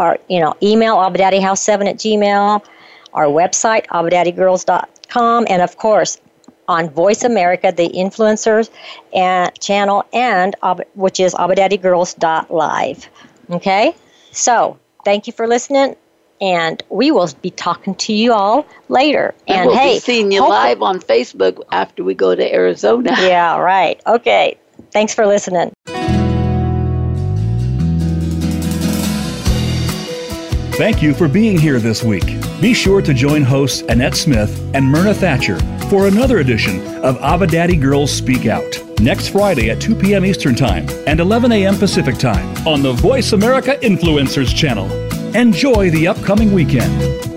[0.00, 2.64] Our you know, email, abadaddyhouse7 at gmail.
[3.12, 5.46] Our website, abadaddygirls.com.
[5.48, 6.18] And of course,
[6.68, 8.70] on Voice America, the influencers
[9.12, 10.56] and channel, and
[10.94, 13.08] which is abadaddygirls.live.
[13.50, 13.94] Okay?
[14.32, 15.96] So, thank you for listening
[16.40, 19.34] and we will be talking to you all later.
[19.46, 23.14] And, we'll hey, be seeing you live on Facebook after we go to Arizona.
[23.20, 24.00] Yeah, right.
[24.06, 24.56] Okay.
[24.92, 25.72] Thanks for listening.
[30.80, 32.24] Thank you for being here this week.
[32.58, 35.58] Be sure to join hosts Annette Smith and Myrna Thatcher
[35.90, 40.24] for another edition of Abba Girls Speak Out next Friday at 2 p.m.
[40.24, 41.76] Eastern Time and 11 a.m.
[41.76, 44.90] Pacific Time on the Voice America Influencers channel.
[45.36, 47.29] Enjoy the upcoming weekend.